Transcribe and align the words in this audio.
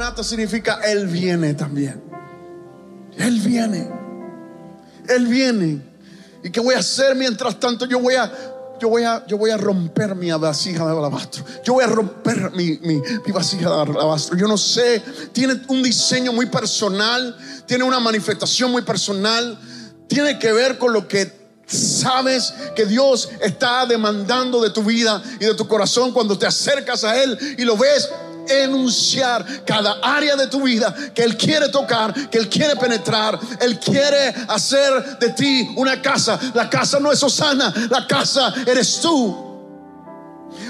Maranata 0.00 0.24
significa 0.24 0.80
Él 0.82 1.06
viene 1.08 1.52
también. 1.52 2.02
Él 3.18 3.38
viene. 3.38 3.86
Él 5.06 5.26
viene. 5.26 5.82
¿Y 6.42 6.48
qué 6.48 6.58
voy 6.58 6.74
a 6.74 6.78
hacer 6.78 7.14
mientras 7.14 7.60
tanto? 7.60 7.84
Yo 7.84 8.00
voy 8.00 8.14
a, 8.14 8.32
yo 8.80 8.88
voy 8.88 9.02
a, 9.02 9.26
yo 9.26 9.36
voy 9.36 9.50
a 9.50 9.58
romper 9.58 10.14
mi 10.14 10.30
vasija 10.30 10.86
de 10.86 10.92
alabastro. 10.92 11.44
Yo 11.62 11.74
voy 11.74 11.84
a 11.84 11.88
romper 11.88 12.50
mi, 12.52 12.78
mi, 12.78 12.94
mi 13.26 13.30
vasija 13.30 13.68
de 13.68 13.92
alabastro. 13.92 14.38
Yo 14.38 14.48
no 14.48 14.56
sé, 14.56 15.02
tiene 15.34 15.60
un 15.68 15.82
diseño 15.82 16.32
muy 16.32 16.46
personal, 16.46 17.36
tiene 17.66 17.84
una 17.84 18.00
manifestación 18.00 18.70
muy 18.70 18.80
personal, 18.80 19.58
tiene 20.08 20.38
que 20.38 20.50
ver 20.50 20.78
con 20.78 20.94
lo 20.94 21.06
que 21.06 21.30
sabes 21.66 22.54
que 22.74 22.86
Dios 22.86 23.28
está 23.42 23.84
demandando 23.84 24.62
de 24.62 24.70
tu 24.70 24.82
vida 24.82 25.22
y 25.38 25.44
de 25.44 25.54
tu 25.54 25.68
corazón 25.68 26.12
cuando 26.12 26.38
te 26.38 26.46
acercas 26.46 27.04
a 27.04 27.22
Él 27.22 27.38
y 27.58 27.64
lo 27.64 27.76
ves 27.76 28.08
enunciar 28.50 29.64
cada 29.64 29.98
área 30.02 30.36
de 30.36 30.46
tu 30.48 30.62
vida 30.62 30.94
que 31.14 31.22
Él 31.22 31.36
quiere 31.36 31.68
tocar, 31.68 32.12
que 32.30 32.38
Él 32.38 32.48
quiere 32.48 32.76
penetrar. 32.76 33.38
Él 33.60 33.78
quiere 33.78 34.34
hacer 34.48 35.18
de 35.18 35.30
ti 35.30 35.72
una 35.76 36.00
casa. 36.02 36.38
La 36.54 36.68
casa 36.68 36.98
no 37.00 37.12
es 37.12 37.22
Osana, 37.22 37.72
la 37.90 38.06
casa 38.06 38.52
eres 38.66 39.00
tú. 39.00 39.50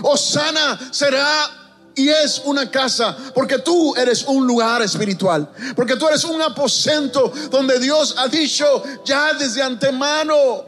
Osana 0.02 0.78
será 0.90 1.50
y 1.94 2.08
es 2.08 2.42
una 2.44 2.70
casa, 2.70 3.16
porque 3.34 3.58
tú 3.58 3.94
eres 3.96 4.24
un 4.24 4.46
lugar 4.46 4.80
espiritual, 4.82 5.50
porque 5.74 5.96
tú 5.96 6.06
eres 6.08 6.24
un 6.24 6.40
aposento 6.40 7.32
donde 7.50 7.78
Dios 7.78 8.14
ha 8.16 8.28
dicho 8.28 8.82
ya 9.04 9.34
desde 9.34 9.62
antemano 9.62 10.64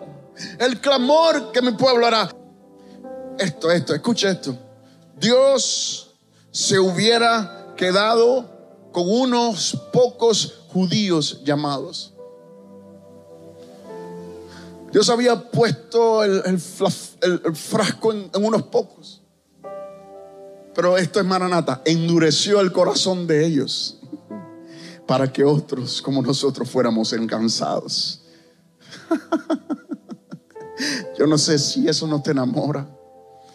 el 0.59 0.81
clamor 0.81 1.53
que 1.53 1.63
mi 1.63 1.73
pueblo 1.73 2.07
hará. 2.07 2.31
Esto, 3.39 3.71
esto, 3.71 3.95
escucha 3.95 4.31
esto. 4.31 4.57
Dios 5.17 6.02
se 6.53 6.79
hubiera 6.79 7.75
quedado 7.77 8.49
con 8.93 9.11
unos 9.11 9.77
pocos 9.93 10.67
judíos 10.69 11.43
llamados. 11.45 12.13
Dios 14.93 15.09
había 15.09 15.51
puesto 15.51 16.23
el, 16.23 16.61
frasco 16.61 18.13
en, 18.13 18.31
unos 18.35 18.63
pocos. 18.65 19.23
Pero 20.75 20.99
esto 20.99 21.19
es 21.19 21.27
Maranata, 21.27 21.81
endureció 21.87 22.61
el 22.61 22.73
corazón 22.73 23.27
de 23.27 23.47
ellos 23.47 23.99
para 25.07 25.33
que 25.33 25.45
otros 25.45 26.03
como 26.03 26.23
nosotros 26.23 26.69
fuéramos 26.69 27.15
encansados. 27.15 28.23
Yo 31.19 31.27
no 31.27 31.39
sé 31.39 31.59
si 31.59 31.89
eso 31.89 32.07
no 32.07 32.23
te 32.23 32.33
enamora 32.33 32.87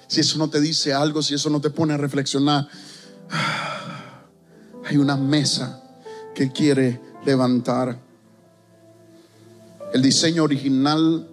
si 0.08 0.22
eso 0.22 0.38
no 0.38 0.50
te 0.50 0.62
dice 0.62 0.94
algo, 0.94 1.22
si 1.22 1.34
eso 1.34 1.50
no 1.50 1.60
te 1.62 1.70
pone 1.70 1.94
a 1.94 1.98
reflexionar, 1.98 2.68
hay 4.86 4.98
una 4.98 5.18
mesa 5.18 5.84
que 6.34 6.52
quiere 6.52 7.02
levantar. 7.26 8.00
El 9.94 10.02
diseño 10.02 10.44
original 10.44 11.28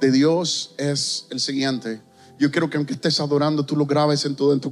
de 0.00 0.10
Dios 0.10 0.74
es 0.78 1.26
el 1.30 1.40
siguiente. 1.40 2.00
Yo 2.38 2.50
quiero 2.50 2.68
que 2.68 2.76
aunque 2.76 2.94
estés 2.94 3.20
adorando, 3.20 3.64
tú 3.64 3.76
lo 3.76 3.86
grabes 3.86 4.24
en 4.24 4.36
todo, 4.36 4.58
tu, 4.58 4.70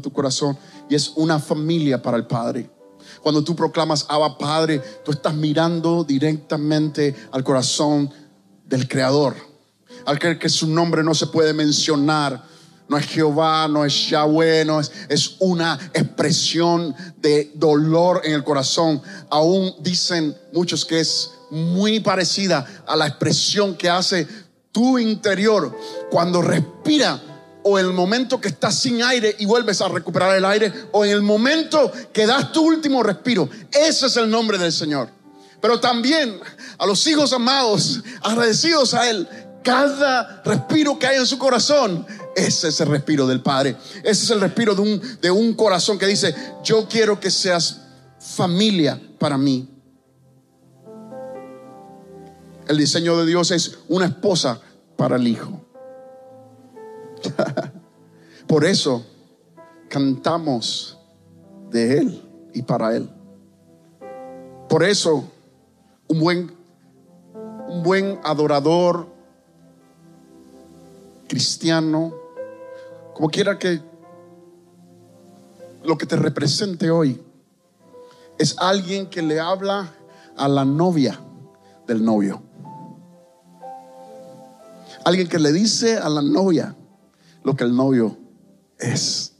tu 0.00 0.12
corazón. 0.12 0.56
Y 0.88 0.94
es 0.94 1.12
una 1.16 1.38
familia 1.38 2.02
para 2.02 2.16
el 2.16 2.26
Padre. 2.26 2.70
Cuando 3.22 3.42
tú 3.44 3.54
proclamas 3.54 4.06
Abba 4.08 4.36
Padre, 4.36 4.80
tú 5.04 5.12
estás 5.12 5.34
mirando 5.34 6.04
directamente 6.04 7.14
al 7.30 7.44
corazón 7.44 8.10
del 8.66 8.88
Creador 8.88 9.53
al 10.06 10.18
que 10.18 10.48
su 10.48 10.68
nombre 10.68 11.02
no 11.02 11.14
se 11.14 11.26
puede 11.26 11.52
mencionar. 11.52 12.42
No 12.86 12.98
es 12.98 13.06
Jehová, 13.06 13.66
no 13.66 13.84
es 13.84 14.10
Yahweh, 14.10 14.64
no 14.66 14.78
es, 14.78 14.92
es 15.08 15.36
una 15.38 15.78
expresión 15.94 16.94
de 17.16 17.50
dolor 17.54 18.20
en 18.24 18.34
el 18.34 18.44
corazón. 18.44 19.00
Aún 19.30 19.74
dicen 19.80 20.36
muchos 20.52 20.84
que 20.84 21.00
es 21.00 21.30
muy 21.50 22.00
parecida 22.00 22.66
a 22.86 22.94
la 22.94 23.06
expresión 23.06 23.74
que 23.74 23.88
hace 23.88 24.26
tu 24.70 24.98
interior 24.98 25.74
cuando 26.10 26.42
respira 26.42 27.22
o 27.62 27.78
el 27.78 27.92
momento 27.92 28.40
que 28.40 28.48
estás 28.48 28.78
sin 28.78 29.02
aire 29.02 29.34
y 29.38 29.46
vuelves 29.46 29.80
a 29.80 29.88
recuperar 29.88 30.36
el 30.36 30.44
aire 30.44 30.72
o 30.92 31.04
en 31.04 31.12
el 31.12 31.22
momento 31.22 31.90
que 32.12 32.26
das 32.26 32.52
tu 32.52 32.62
último 32.62 33.02
respiro. 33.02 33.48
Ese 33.72 34.06
es 34.06 34.16
el 34.16 34.28
nombre 34.28 34.58
del 34.58 34.72
Señor. 34.72 35.08
Pero 35.62 35.80
también 35.80 36.38
a 36.76 36.86
los 36.86 37.06
hijos 37.06 37.32
amados, 37.32 38.02
agradecidos 38.20 38.92
a 38.92 39.08
Él, 39.08 39.26
cada 39.64 40.42
respiro 40.44 40.98
que 40.98 41.06
hay 41.06 41.16
en 41.16 41.26
su 41.26 41.38
corazón, 41.38 42.06
ese 42.36 42.68
es 42.68 42.80
el 42.80 42.88
respiro 42.88 43.26
del 43.26 43.40
Padre. 43.40 43.76
Ese 44.04 44.24
es 44.24 44.30
el 44.30 44.40
respiro 44.40 44.74
de 44.74 44.82
un, 44.82 45.02
de 45.20 45.30
un 45.30 45.54
corazón 45.54 45.98
que 45.98 46.06
dice, 46.06 46.34
yo 46.62 46.86
quiero 46.86 47.18
que 47.18 47.30
seas 47.30 47.80
familia 48.18 49.00
para 49.18 49.38
mí. 49.38 49.68
El 52.68 52.76
diseño 52.76 53.16
de 53.16 53.26
Dios 53.26 53.50
es 53.50 53.78
una 53.88 54.06
esposa 54.06 54.60
para 54.96 55.16
el 55.16 55.26
hijo. 55.26 55.64
Por 58.46 58.64
eso 58.64 59.04
cantamos 59.88 60.98
de 61.70 61.98
Él 61.98 62.22
y 62.52 62.62
para 62.62 62.94
Él. 62.94 63.10
Por 64.68 64.84
eso 64.84 65.24
un 66.08 66.20
buen, 66.20 66.54
un 67.68 67.82
buen 67.82 68.20
adorador 68.24 69.13
cristiano, 71.28 72.12
como 73.14 73.28
quiera 73.28 73.58
que 73.58 73.80
lo 75.82 75.98
que 75.98 76.06
te 76.06 76.16
represente 76.16 76.90
hoy, 76.90 77.22
es 78.38 78.56
alguien 78.58 79.08
que 79.08 79.22
le 79.22 79.38
habla 79.38 79.92
a 80.36 80.48
la 80.48 80.64
novia 80.64 81.20
del 81.86 82.04
novio. 82.04 82.42
Alguien 85.04 85.28
que 85.28 85.38
le 85.38 85.52
dice 85.52 85.98
a 85.98 86.08
la 86.08 86.22
novia 86.22 86.74
lo 87.42 87.54
que 87.54 87.64
el 87.64 87.76
novio 87.76 88.16
es. 88.78 89.34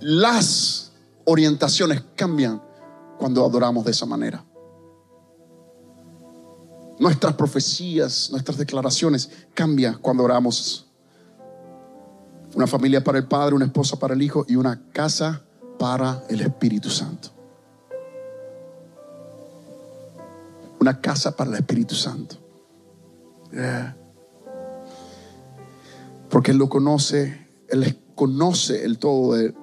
Las 0.00 0.92
orientaciones 1.24 2.02
cambian 2.14 2.62
cuando 3.18 3.44
adoramos 3.44 3.84
de 3.84 3.90
esa 3.90 4.06
manera. 4.06 4.44
Nuestras 6.98 7.34
profecías, 7.34 8.28
nuestras 8.30 8.58
declaraciones 8.58 9.30
cambian 9.54 9.98
cuando 9.98 10.24
oramos. 10.24 10.86
Una 12.54 12.66
familia 12.66 13.04
para 13.04 13.18
el 13.18 13.28
Padre, 13.28 13.54
una 13.54 13.66
esposa 13.66 13.98
para 13.98 14.14
el 14.14 14.22
Hijo 14.22 14.44
y 14.48 14.56
una 14.56 14.82
casa 14.92 15.42
para 15.78 16.24
el 16.28 16.40
Espíritu 16.40 16.90
Santo. 16.90 17.28
Una 20.80 21.00
casa 21.00 21.36
para 21.36 21.50
el 21.50 21.56
Espíritu 21.56 21.94
Santo. 21.94 22.36
Porque 26.28 26.50
Él 26.50 26.56
lo 26.56 26.68
conoce, 26.68 27.46
Él 27.68 27.96
conoce 28.16 28.84
el 28.84 28.98
todo 28.98 29.34
de, 29.34 29.54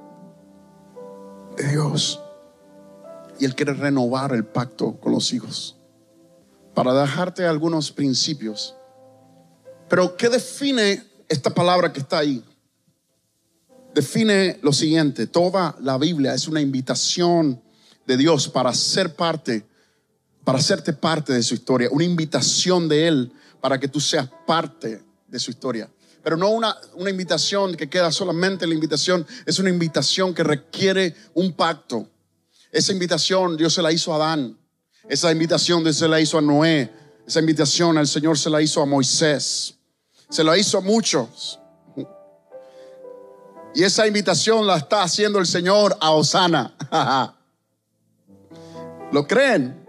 de 1.57 1.67
Dios. 1.69 2.21
Y 3.39 3.45
Él 3.45 3.55
quiere 3.55 3.73
renovar 3.73 4.33
el 4.33 4.45
pacto 4.45 4.97
con 5.01 5.11
los 5.11 5.33
hijos 5.33 5.75
para 6.75 6.93
dejarte 6.93 7.45
algunos 7.47 7.91
principios. 7.91 8.75
Pero 9.89 10.15
¿qué 10.17 10.29
define 10.29 11.03
esta 11.29 11.49
palabra 11.49 11.91
que 11.91 12.01
está 12.01 12.19
ahí? 12.19 12.43
Define 13.93 14.59
lo 14.61 14.73
siguiente, 14.73 15.25
toda 15.25 15.75
la 15.79 15.97
Biblia 15.97 16.33
es 16.33 16.49
una 16.49 16.59
invitación 16.59 17.61
de 18.05 18.17
Dios 18.17 18.49
para 18.49 18.73
ser 18.73 19.15
parte, 19.15 19.65
para 20.43 20.59
hacerte 20.59 20.91
parte 20.91 21.31
de 21.31 21.41
su 21.41 21.53
historia, 21.53 21.87
una 21.91 22.03
invitación 22.03 22.89
de 22.89 23.07
Él 23.07 23.31
para 23.61 23.79
que 23.79 23.87
tú 23.87 24.01
seas 24.01 24.29
parte 24.45 25.01
de 25.27 25.39
su 25.39 25.51
historia. 25.51 25.89
Pero 26.21 26.35
no 26.35 26.49
una, 26.49 26.75
una 26.95 27.09
invitación 27.09 27.75
que 27.75 27.89
queda 27.89 28.11
solamente 28.11 28.67
la 28.67 28.73
invitación, 28.73 29.25
es 29.45 29.59
una 29.59 29.69
invitación 29.69 30.33
que 30.33 30.43
requiere 30.43 31.15
un 31.33 31.53
pacto. 31.53 32.09
Esa 32.71 32.91
invitación 32.91 33.55
Dios 33.55 33.73
se 33.73 33.81
la 33.81 33.93
hizo 33.93 34.11
a 34.11 34.17
Adán. 34.17 34.57
Esa 35.07 35.31
invitación 35.31 35.93
se 35.93 36.07
la 36.07 36.19
hizo 36.19 36.37
a 36.37 36.41
Noé. 36.41 36.91
Esa 37.27 37.39
invitación 37.39 37.97
al 37.97 38.07
Señor 38.07 38.37
se 38.37 38.49
la 38.49 38.61
hizo 38.61 38.81
a 38.81 38.85
Moisés. 38.85 39.75
Se 40.29 40.43
la 40.43 40.57
hizo 40.57 40.77
a 40.77 40.81
muchos. 40.81 41.59
Y 43.75 43.83
esa 43.83 44.07
invitación 44.07 44.65
la 44.65 44.77
está 44.77 45.03
haciendo 45.03 45.37
el 45.37 45.45
Señor 45.45 45.97
a 45.99 46.11
Osana. 46.11 46.73
¿Lo 49.11 49.27
creen? 49.27 49.85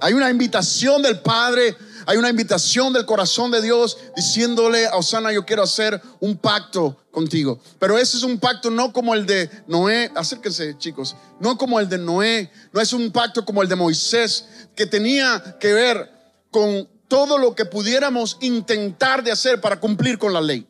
Hay 0.00 0.14
una 0.14 0.30
invitación 0.30 1.02
del 1.02 1.18
Padre, 1.20 1.76
hay 2.08 2.16
una 2.16 2.30
invitación 2.30 2.94
del 2.94 3.04
corazón 3.04 3.50
de 3.50 3.60
Dios 3.60 3.98
diciéndole 4.16 4.86
a 4.86 4.96
Osana, 4.96 5.30
yo 5.30 5.44
quiero 5.44 5.62
hacer 5.62 6.00
un 6.20 6.38
pacto 6.38 6.96
contigo. 7.10 7.60
Pero 7.78 7.98
ese 7.98 8.16
es 8.16 8.22
un 8.22 8.38
pacto 8.40 8.70
no 8.70 8.94
como 8.94 9.12
el 9.12 9.26
de 9.26 9.50
Noé, 9.66 10.10
acérquense 10.14 10.78
chicos, 10.78 11.14
no 11.38 11.58
como 11.58 11.78
el 11.78 11.86
de 11.86 11.98
Noé, 11.98 12.50
no 12.72 12.80
es 12.80 12.94
un 12.94 13.12
pacto 13.12 13.44
como 13.44 13.62
el 13.62 13.68
de 13.68 13.76
Moisés, 13.76 14.46
que 14.74 14.86
tenía 14.86 15.58
que 15.60 15.74
ver 15.74 16.10
con 16.50 16.88
todo 17.08 17.36
lo 17.36 17.54
que 17.54 17.66
pudiéramos 17.66 18.38
intentar 18.40 19.22
de 19.22 19.30
hacer 19.30 19.60
para 19.60 19.78
cumplir 19.78 20.16
con 20.18 20.32
la 20.32 20.40
ley 20.40 20.66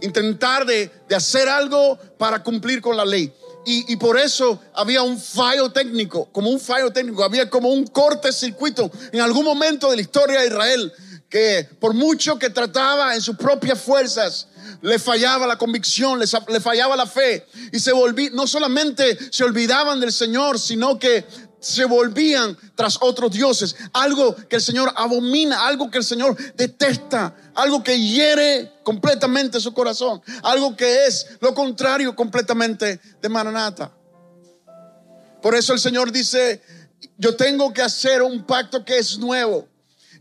intentar 0.00 0.64
de, 0.64 0.90
hacer 1.14 1.48
algo 1.48 1.98
para 2.18 2.42
cumplir 2.42 2.80
con 2.80 2.96
la 2.96 3.04
ley. 3.04 3.32
Y, 3.70 3.92
y, 3.92 3.96
por 3.96 4.18
eso 4.18 4.58
había 4.72 5.02
un 5.02 5.20
fallo 5.20 5.70
técnico, 5.70 6.26
como 6.32 6.48
un 6.48 6.58
fallo 6.58 6.90
técnico, 6.90 7.22
había 7.22 7.50
como 7.50 7.68
un 7.68 7.86
corte 7.86 8.32
circuito 8.32 8.90
en 9.12 9.20
algún 9.20 9.44
momento 9.44 9.90
de 9.90 9.96
la 9.96 10.00
historia 10.00 10.40
de 10.40 10.46
Israel, 10.46 10.90
que 11.28 11.68
por 11.78 11.92
mucho 11.92 12.38
que 12.38 12.48
trataba 12.48 13.14
en 13.14 13.20
sus 13.20 13.36
propias 13.36 13.78
fuerzas, 13.78 14.48
le 14.80 14.98
fallaba 14.98 15.46
la 15.46 15.58
convicción, 15.58 16.18
le, 16.18 16.24
le 16.48 16.60
fallaba 16.60 16.96
la 16.96 17.06
fe, 17.06 17.46
y 17.70 17.78
se 17.78 17.92
volví, 17.92 18.30
no 18.32 18.46
solamente 18.46 19.18
se 19.30 19.44
olvidaban 19.44 20.00
del 20.00 20.14
Señor, 20.14 20.58
sino 20.58 20.98
que 20.98 21.26
se 21.60 21.84
volvían 21.84 22.56
tras 22.74 22.98
otros 23.00 23.32
dioses, 23.32 23.76
algo 23.92 24.34
que 24.48 24.56
el 24.56 24.62
Señor 24.62 24.92
abomina, 24.96 25.66
algo 25.66 25.90
que 25.90 25.98
el 25.98 26.04
Señor 26.04 26.36
detesta, 26.54 27.34
algo 27.54 27.82
que 27.82 27.98
hiere 27.98 28.72
completamente 28.82 29.60
su 29.60 29.72
corazón, 29.74 30.22
algo 30.42 30.76
que 30.76 31.06
es 31.06 31.26
lo 31.40 31.54
contrario 31.54 32.14
completamente 32.14 33.00
de 33.20 33.28
Maranata. 33.28 33.92
Por 35.42 35.54
eso 35.54 35.72
el 35.72 35.78
Señor 35.78 36.10
dice, 36.10 36.62
yo 37.16 37.36
tengo 37.36 37.72
que 37.72 37.82
hacer 37.82 38.22
un 38.22 38.44
pacto 38.44 38.84
que 38.84 38.98
es 38.98 39.18
nuevo. 39.18 39.67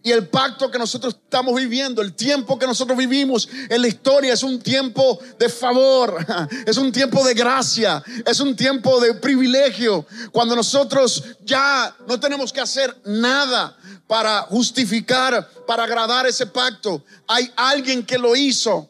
Y 0.08 0.12
el 0.14 0.30
pacto 0.30 0.72
que 0.72 0.80
nosotros 0.80 1.18
estamos 1.22 1.54
viviendo, 1.54 2.02
el 2.02 2.14
tiempo 2.14 2.58
que 2.58 2.66
nosotros 2.66 2.98
vivimos 2.98 3.50
en 3.68 3.82
la 3.82 3.90
historia 3.90 4.34
es 4.34 4.42
un 4.42 4.58
tiempo 4.58 5.20
de 5.38 5.50
favor, 5.50 6.26
es 6.66 6.78
un 6.78 6.94
tiempo 6.94 7.26
de 7.26 7.34
gracia, 7.34 8.02
es 8.26 8.40
un 8.40 8.56
tiempo 8.56 9.02
de 9.02 9.16
privilegio. 9.16 10.06
Cuando 10.32 10.56
nosotros 10.56 11.22
ya 11.44 11.94
no 12.08 12.18
tenemos 12.22 12.54
que 12.54 12.62
hacer 12.62 12.96
nada 13.04 13.78
para 14.08 14.44
justificar, 14.44 15.46
para 15.68 15.84
agradar 15.84 16.26
ese 16.26 16.46
pacto. 16.46 17.04
Hay 17.28 17.52
alguien 17.58 18.06
que 18.06 18.18
lo 18.18 18.34
hizo 18.34 18.90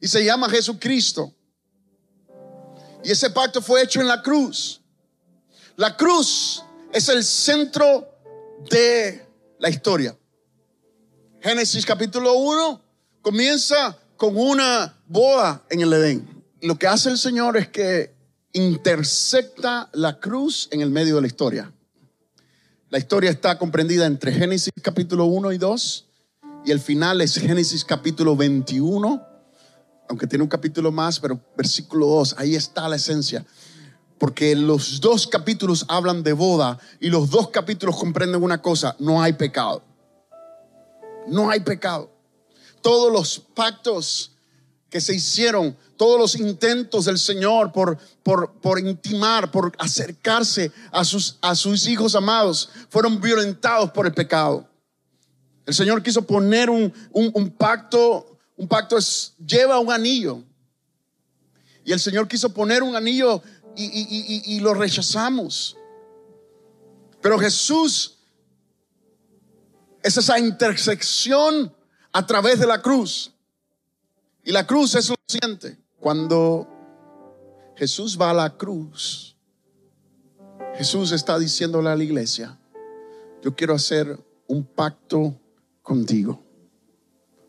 y 0.00 0.06
se 0.06 0.24
llama 0.24 0.48
Jesucristo. 0.48 1.34
Y 3.02 3.10
ese 3.10 3.30
pacto 3.30 3.60
fue 3.60 3.82
hecho 3.82 4.00
en 4.00 4.06
la 4.06 4.22
cruz. 4.22 4.80
La 5.74 5.96
cruz 5.96 6.62
es 6.92 7.08
el 7.08 7.24
centro 7.24 8.08
de 8.70 9.26
la 9.58 9.70
historia. 9.70 10.16
Génesis 11.46 11.86
capítulo 11.86 12.34
1 12.38 12.80
comienza 13.22 13.96
con 14.16 14.36
una 14.36 14.96
boda 15.06 15.62
en 15.70 15.80
el 15.80 15.92
Edén. 15.92 16.44
Lo 16.60 16.76
que 16.76 16.88
hace 16.88 17.08
el 17.08 17.18
Señor 17.18 17.56
es 17.56 17.68
que 17.68 18.16
intersecta 18.52 19.88
la 19.92 20.18
cruz 20.18 20.68
en 20.72 20.80
el 20.80 20.90
medio 20.90 21.14
de 21.14 21.20
la 21.20 21.28
historia. 21.28 21.72
La 22.90 22.98
historia 22.98 23.30
está 23.30 23.58
comprendida 23.58 24.06
entre 24.06 24.32
Génesis 24.32 24.72
capítulo 24.82 25.26
1 25.26 25.52
y 25.52 25.58
2 25.58 26.06
y 26.64 26.72
el 26.72 26.80
final 26.80 27.20
es 27.20 27.36
Génesis 27.36 27.84
capítulo 27.84 28.34
21, 28.34 29.24
aunque 30.08 30.26
tiene 30.26 30.42
un 30.42 30.50
capítulo 30.50 30.90
más, 30.90 31.20
pero 31.20 31.40
versículo 31.56 32.08
2, 32.08 32.34
ahí 32.38 32.56
está 32.56 32.88
la 32.88 32.96
esencia. 32.96 33.46
Porque 34.18 34.56
los 34.56 35.00
dos 35.00 35.28
capítulos 35.28 35.84
hablan 35.86 36.24
de 36.24 36.32
boda 36.32 36.80
y 36.98 37.08
los 37.08 37.30
dos 37.30 37.50
capítulos 37.50 37.96
comprenden 37.96 38.42
una 38.42 38.60
cosa, 38.60 38.96
no 38.98 39.22
hay 39.22 39.34
pecado 39.34 39.84
no 41.28 41.50
hay 41.50 41.60
pecado. 41.60 42.10
Todos 42.82 43.12
los 43.12 43.38
pactos 43.54 44.32
que 44.90 45.00
se 45.00 45.14
hicieron, 45.14 45.76
todos 45.96 46.18
los 46.18 46.36
intentos 46.36 47.06
del 47.06 47.18
Señor 47.18 47.72
por, 47.72 47.98
por, 48.22 48.52
por 48.60 48.78
intimar, 48.78 49.50
por 49.50 49.72
acercarse 49.78 50.70
a 50.92 51.04
sus, 51.04 51.38
a 51.40 51.54
sus 51.54 51.86
hijos 51.86 52.14
amados, 52.14 52.70
fueron 52.88 53.20
violentados 53.20 53.90
por 53.90 54.06
el 54.06 54.14
pecado. 54.14 54.68
El 55.64 55.74
Señor 55.74 56.02
quiso 56.02 56.22
poner 56.22 56.70
un, 56.70 56.92
un, 57.12 57.50
pacto, 57.50 58.38
un 58.56 58.68
pacto 58.68 58.96
lleva 59.44 59.80
un 59.80 59.90
anillo. 59.90 60.42
Y 61.84 61.92
el 61.92 61.98
Señor 61.98 62.28
quiso 62.28 62.52
poner 62.54 62.82
un 62.82 62.94
anillo 62.94 63.42
y, 63.74 63.84
y, 63.84 64.56
y 64.56 64.60
lo 64.60 64.74
rechazamos. 64.74 65.76
Pero 67.20 67.38
Jesús 67.38 68.15
es 70.06 70.16
esa 70.16 70.38
intersección 70.38 71.74
a 72.12 72.24
través 72.24 72.60
de 72.60 72.66
la 72.66 72.80
cruz. 72.80 73.34
Y 74.44 74.52
la 74.52 74.64
cruz 74.64 74.94
es 74.94 75.08
lo 75.08 75.16
siguiente. 75.26 75.76
Cuando 75.98 76.68
Jesús 77.74 78.16
va 78.18 78.30
a 78.30 78.34
la 78.34 78.56
cruz, 78.56 79.36
Jesús 80.76 81.10
está 81.10 81.40
diciéndole 81.40 81.90
a 81.90 81.96
la 81.96 82.04
iglesia, 82.04 82.56
yo 83.42 83.56
quiero 83.56 83.74
hacer 83.74 84.16
un 84.46 84.64
pacto 84.64 85.34
contigo. 85.82 86.40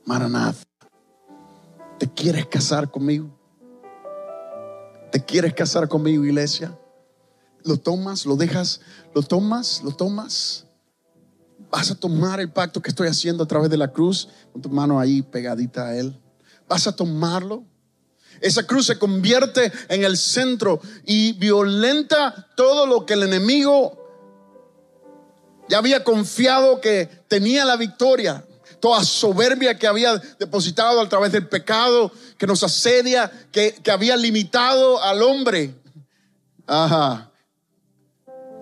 Maranatha, 0.05 0.63
¿te 1.99 2.11
quieres 2.11 2.47
casar 2.47 2.89
conmigo? 2.89 3.29
¿Te 5.11 5.23
quieres 5.23 5.53
casar 5.53 5.87
conmigo, 5.87 6.25
iglesia? 6.25 6.75
¿Lo 7.63 7.77
tomas? 7.77 8.25
¿Lo 8.25 8.35
dejas? 8.35 8.81
¿Lo 9.13 9.21
tomas? 9.21 9.83
¿Lo 9.83 9.91
tomas? 9.91 10.66
Vas 11.69 11.91
a 11.91 11.95
tomar 11.95 12.39
el 12.39 12.51
pacto 12.51 12.81
que 12.81 12.89
estoy 12.89 13.07
haciendo 13.07 13.43
a 13.43 13.47
través 13.47 13.69
de 13.69 13.77
la 13.77 13.91
cruz, 13.91 14.29
con 14.53 14.61
tu 14.61 14.69
mano 14.69 14.99
ahí 14.99 15.21
pegadita 15.21 15.87
a 15.87 15.97
Él. 15.97 16.17
Vas 16.67 16.87
a 16.87 16.95
tomarlo. 16.95 17.65
Esa 18.39 18.63
cruz 18.63 18.85
se 18.85 18.97
convierte 18.97 19.71
en 19.89 20.03
el 20.03 20.15
centro 20.15 20.79
y 21.05 21.33
violenta 21.33 22.47
todo 22.55 22.85
lo 22.85 23.05
que 23.05 23.13
el 23.13 23.23
enemigo 23.23 24.05
ya 25.69 25.79
había 25.79 26.03
confiado 26.03 26.79
que 26.79 27.09
tenía 27.27 27.65
la 27.65 27.75
victoria. 27.75 28.45
Toda 28.79 29.03
soberbia 29.03 29.77
que 29.77 29.87
había 29.87 30.17
depositado 30.39 31.01
a 31.01 31.09
través 31.09 31.31
del 31.31 31.47
pecado, 31.47 32.11
que 32.37 32.45
nos 32.45 32.63
asedia, 32.63 33.31
que, 33.51 33.73
que 33.83 33.91
había 33.91 34.15
limitado 34.15 35.01
al 35.01 35.23
hombre. 35.23 35.73
Ajá. 36.67 37.31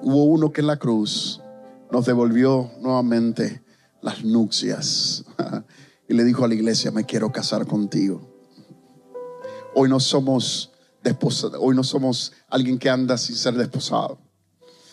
Hubo 0.01 0.23
uno 0.23 0.51
que 0.51 0.61
en 0.61 0.67
la 0.67 0.77
cruz 0.77 1.41
nos 1.91 2.05
devolvió 2.05 2.71
nuevamente 2.79 3.63
las 4.01 4.23
nupcias 4.23 5.23
y 6.07 6.13
le 6.13 6.23
dijo 6.23 6.45
a 6.45 6.47
la 6.47 6.53
iglesia, 6.53 6.91
me 6.91 7.05
quiero 7.05 7.31
casar 7.31 7.65
contigo. 7.65 8.21
Hoy 9.73 9.89
no 9.89 9.99
somos 9.99 10.71
desposados, 11.03 11.59
hoy 11.61 11.75
no 11.75 11.83
somos 11.83 12.33
alguien 12.49 12.79
que 12.79 12.89
anda 12.89 13.17
sin 13.17 13.35
ser 13.35 13.55
desposado, 13.55 14.19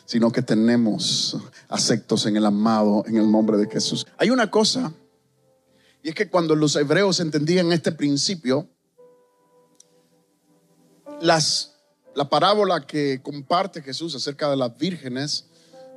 sino 0.05 0.31
que 0.31 0.43
tenemos 0.43 1.37
aceptos 1.69 2.27
en 2.27 2.37
el 2.37 2.47
amado, 2.47 3.05
en 3.07 3.17
el 3.17 3.31
nombre 3.31 3.57
de 3.57 3.69
Jesús. 3.69 4.07
Hay 4.19 4.31
una 4.31 4.51
cosa, 4.51 4.93
y 6.03 6.09
es 6.09 6.15
que 6.15 6.29
cuando 6.29 6.57
los 6.57 6.75
hebreos 6.77 7.21
entendían 7.21 7.73
este 7.73 7.93
principio, 7.93 8.69
las, 11.21 11.77
la 12.15 12.29
parábola 12.29 12.87
que 12.87 13.21
comparte 13.23 13.83
Jesús 13.83 14.15
acerca 14.15 14.51
de 14.51 14.57
las 14.57 14.77
vírgenes 14.77 15.47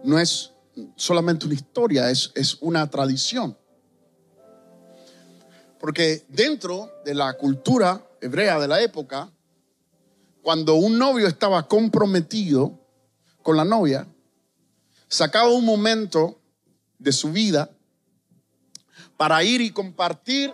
no 0.03 0.19
es 0.19 0.51
solamente 0.95 1.45
una 1.45 1.55
historia, 1.55 2.09
es, 2.09 2.31
es 2.35 2.57
una 2.61 2.89
tradición. 2.89 3.57
Porque 5.79 6.25
dentro 6.29 6.91
de 7.05 7.13
la 7.13 7.33
cultura 7.37 8.01
hebrea 8.21 8.59
de 8.59 8.67
la 8.67 8.81
época, 8.81 9.31
cuando 10.41 10.75
un 10.75 10.97
novio 10.97 11.27
estaba 11.27 11.67
comprometido 11.67 12.79
con 13.43 13.57
la 13.57 13.65
novia, 13.65 14.07
sacaba 15.07 15.49
un 15.49 15.65
momento 15.65 16.39
de 16.97 17.11
su 17.11 17.31
vida 17.31 17.69
para 19.17 19.43
ir 19.43 19.61
y 19.61 19.71
compartir 19.71 20.53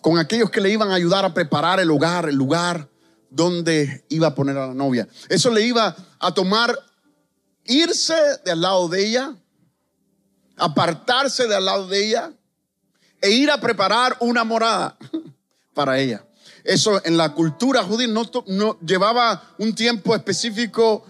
con 0.00 0.18
aquellos 0.18 0.50
que 0.50 0.60
le 0.60 0.70
iban 0.70 0.90
a 0.90 0.94
ayudar 0.94 1.24
a 1.24 1.32
preparar 1.32 1.80
el 1.80 1.90
hogar, 1.90 2.28
el 2.28 2.36
lugar 2.36 2.88
donde 3.30 4.04
iba 4.08 4.28
a 4.28 4.34
poner 4.34 4.56
a 4.56 4.66
la 4.68 4.74
novia. 4.74 5.08
Eso 5.28 5.50
le 5.50 5.62
iba 5.62 5.96
a 6.18 6.34
tomar 6.34 6.76
irse 7.64 8.14
de 8.44 8.52
al 8.52 8.60
lado 8.60 8.88
de 8.88 9.06
ella, 9.06 9.36
apartarse 10.56 11.46
de 11.46 11.54
al 11.54 11.64
lado 11.64 11.88
de 11.88 12.06
ella 12.06 12.32
e 13.20 13.30
ir 13.30 13.50
a 13.50 13.60
preparar 13.60 14.16
una 14.20 14.44
morada 14.44 14.96
para 15.74 15.98
ella. 15.98 16.24
Eso 16.62 17.04
en 17.04 17.16
la 17.16 17.34
cultura 17.34 17.82
judía 17.82 18.08
no, 18.08 18.30
no 18.46 18.78
llevaba 18.80 19.54
un 19.58 19.74
tiempo 19.74 20.14
específico 20.14 21.04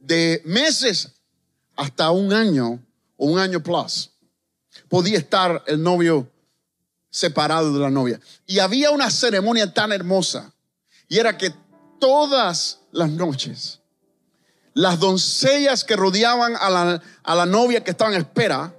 de 0.00 0.40
meses 0.44 1.10
hasta 1.76 2.10
un 2.10 2.32
año 2.32 2.80
o 3.16 3.26
un 3.26 3.38
año 3.38 3.62
plus. 3.62 4.10
Podía 4.88 5.18
estar 5.18 5.62
el 5.66 5.82
novio 5.82 6.30
separado 7.10 7.72
de 7.72 7.80
la 7.80 7.90
novia. 7.90 8.20
Y 8.46 8.60
había 8.60 8.90
una 8.90 9.10
ceremonia 9.10 9.72
tan 9.72 9.92
hermosa. 9.92 10.54
Y 11.08 11.18
era 11.18 11.36
que 11.36 11.52
todas 11.98 12.80
las 12.92 13.10
noches, 13.10 13.79
las 14.74 14.98
doncellas 14.98 15.84
que 15.84 15.96
rodeaban 15.96 16.56
a 16.56 16.70
la, 16.70 17.02
a 17.22 17.34
la 17.34 17.46
novia 17.46 17.82
que 17.82 17.90
estaba 17.90 18.12
en 18.12 18.18
espera, 18.18 18.74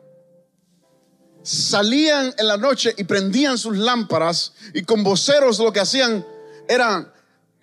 salían 1.43 2.33
en 2.37 2.47
la 2.47 2.57
noche 2.57 2.93
y 2.97 3.03
prendían 3.03 3.57
sus 3.57 3.77
lámparas 3.77 4.53
y 4.73 4.83
con 4.83 5.03
voceros 5.03 5.59
lo 5.59 5.73
que 5.73 5.79
hacían 5.79 6.25
era, 6.67 7.13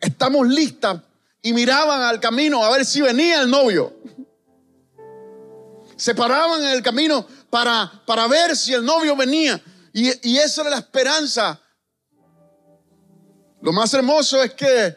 estamos 0.01 0.49
listas 0.49 1.01
y 1.43 1.53
miraban 1.53 2.03
al 2.03 2.21
camino 2.21 2.63
a 2.63 2.71
ver 2.71 2.85
si 2.85 3.01
venía 3.01 3.41
el 3.41 3.51
novio. 3.51 3.95
Se 5.97 6.15
paraban 6.15 6.63
en 6.63 6.71
el 6.71 6.83
camino 6.83 7.27
para, 7.51 8.03
para 8.07 8.27
ver 8.27 8.57
si 8.57 8.73
el 8.73 8.85
novio 8.85 9.17
venía. 9.17 9.61
Y, 9.93 10.29
y 10.29 10.39
esa 10.39 10.63
era 10.63 10.71
la 10.71 10.79
esperanza. 10.79 11.61
Lo 13.61 13.73
más 13.73 13.93
hermoso 13.95 14.43
es 14.43 14.55
que 14.55 14.97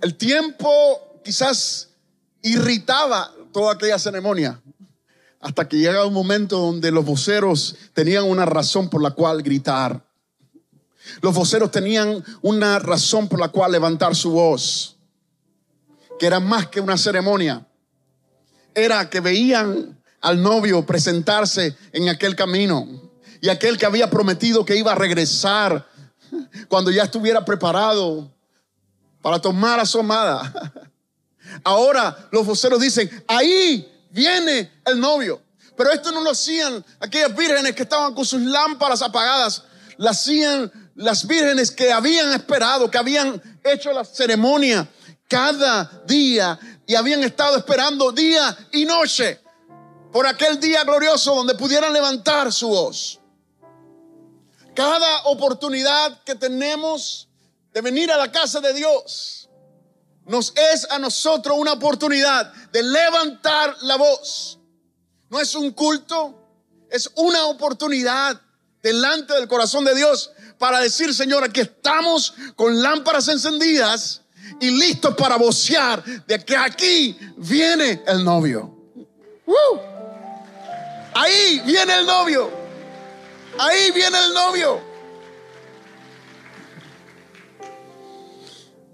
el 0.00 0.16
tiempo 0.16 1.15
quizás 1.26 1.88
irritaba 2.40 3.32
toda 3.52 3.72
aquella 3.74 3.98
ceremonia. 3.98 4.62
Hasta 5.40 5.68
que 5.68 5.76
llega 5.76 6.06
un 6.06 6.14
momento 6.14 6.56
donde 6.56 6.92
los 6.92 7.04
voceros 7.04 7.74
tenían 7.92 8.24
una 8.24 8.46
razón 8.46 8.88
por 8.88 9.02
la 9.02 9.10
cual 9.10 9.42
gritar. 9.42 10.06
Los 11.20 11.34
voceros 11.34 11.72
tenían 11.72 12.24
una 12.42 12.78
razón 12.78 13.28
por 13.28 13.40
la 13.40 13.48
cual 13.48 13.72
levantar 13.72 14.14
su 14.14 14.30
voz, 14.30 14.96
que 16.18 16.26
era 16.26 16.38
más 16.38 16.68
que 16.68 16.80
una 16.80 16.96
ceremonia. 16.96 17.66
Era 18.72 19.10
que 19.10 19.18
veían 19.18 20.00
al 20.20 20.40
novio 20.40 20.86
presentarse 20.86 21.76
en 21.92 22.08
aquel 22.08 22.36
camino 22.36 22.86
y 23.40 23.48
aquel 23.48 23.78
que 23.78 23.86
había 23.86 24.08
prometido 24.10 24.64
que 24.64 24.76
iba 24.76 24.92
a 24.92 24.96
regresar 24.96 25.88
cuando 26.68 26.92
ya 26.92 27.02
estuviera 27.02 27.44
preparado 27.44 28.30
para 29.22 29.40
tomar 29.40 29.80
a 29.80 29.86
su 29.86 29.98
amada. 29.98 30.92
Ahora 31.64 32.28
los 32.30 32.46
voceros 32.46 32.80
dicen, 32.80 33.24
ahí 33.28 33.90
viene 34.10 34.80
el 34.84 35.00
novio. 35.00 35.42
Pero 35.76 35.92
esto 35.92 36.10
no 36.10 36.20
lo 36.20 36.30
hacían 36.30 36.84
aquellas 37.00 37.36
vírgenes 37.36 37.74
que 37.74 37.82
estaban 37.82 38.14
con 38.14 38.24
sus 38.24 38.40
lámparas 38.40 39.02
apagadas, 39.02 39.62
lo 39.98 40.08
hacían 40.08 40.72
las 40.94 41.26
vírgenes 41.26 41.70
que 41.70 41.92
habían 41.92 42.32
esperado, 42.32 42.90
que 42.90 42.98
habían 42.98 43.40
hecho 43.62 43.92
la 43.92 44.04
ceremonia 44.04 44.88
cada 45.28 46.02
día 46.06 46.58
y 46.86 46.94
habían 46.94 47.22
estado 47.24 47.56
esperando 47.58 48.12
día 48.12 48.56
y 48.72 48.84
noche 48.84 49.40
por 50.12 50.26
aquel 50.26 50.58
día 50.58 50.84
glorioso 50.84 51.34
donde 51.34 51.54
pudieran 51.54 51.92
levantar 51.92 52.50
su 52.52 52.68
voz. 52.68 53.20
Cada 54.74 55.24
oportunidad 55.24 56.22
que 56.22 56.34
tenemos 56.34 57.28
de 57.72 57.80
venir 57.80 58.10
a 58.10 58.16
la 58.16 58.30
casa 58.30 58.60
de 58.60 58.72
Dios 58.72 59.45
nos 60.26 60.52
es 60.56 60.86
a 60.90 60.98
nosotros 60.98 61.56
una 61.58 61.72
oportunidad 61.72 62.52
de 62.72 62.82
levantar 62.82 63.76
la 63.82 63.96
voz. 63.96 64.58
No 65.30 65.40
es 65.40 65.54
un 65.54 65.70
culto, 65.72 66.46
es 66.90 67.10
una 67.16 67.46
oportunidad 67.46 68.40
delante 68.82 69.34
del 69.34 69.48
corazón 69.48 69.84
de 69.84 69.94
Dios 69.94 70.30
para 70.58 70.80
decir, 70.80 71.14
Señor, 71.14 71.44
aquí 71.44 71.60
estamos 71.60 72.34
con 72.54 72.82
lámparas 72.82 73.28
encendidas 73.28 74.22
y 74.60 74.70
listos 74.70 75.14
para 75.16 75.36
vocear 75.36 76.02
de 76.04 76.44
que 76.44 76.56
aquí 76.56 77.16
viene 77.36 78.02
el 78.06 78.24
novio. 78.24 78.74
Ahí 81.14 81.62
viene 81.64 81.94
el 81.98 82.06
novio. 82.06 82.50
Ahí 83.58 83.90
viene 83.92 84.18
el 84.18 84.34
novio. 84.34 84.80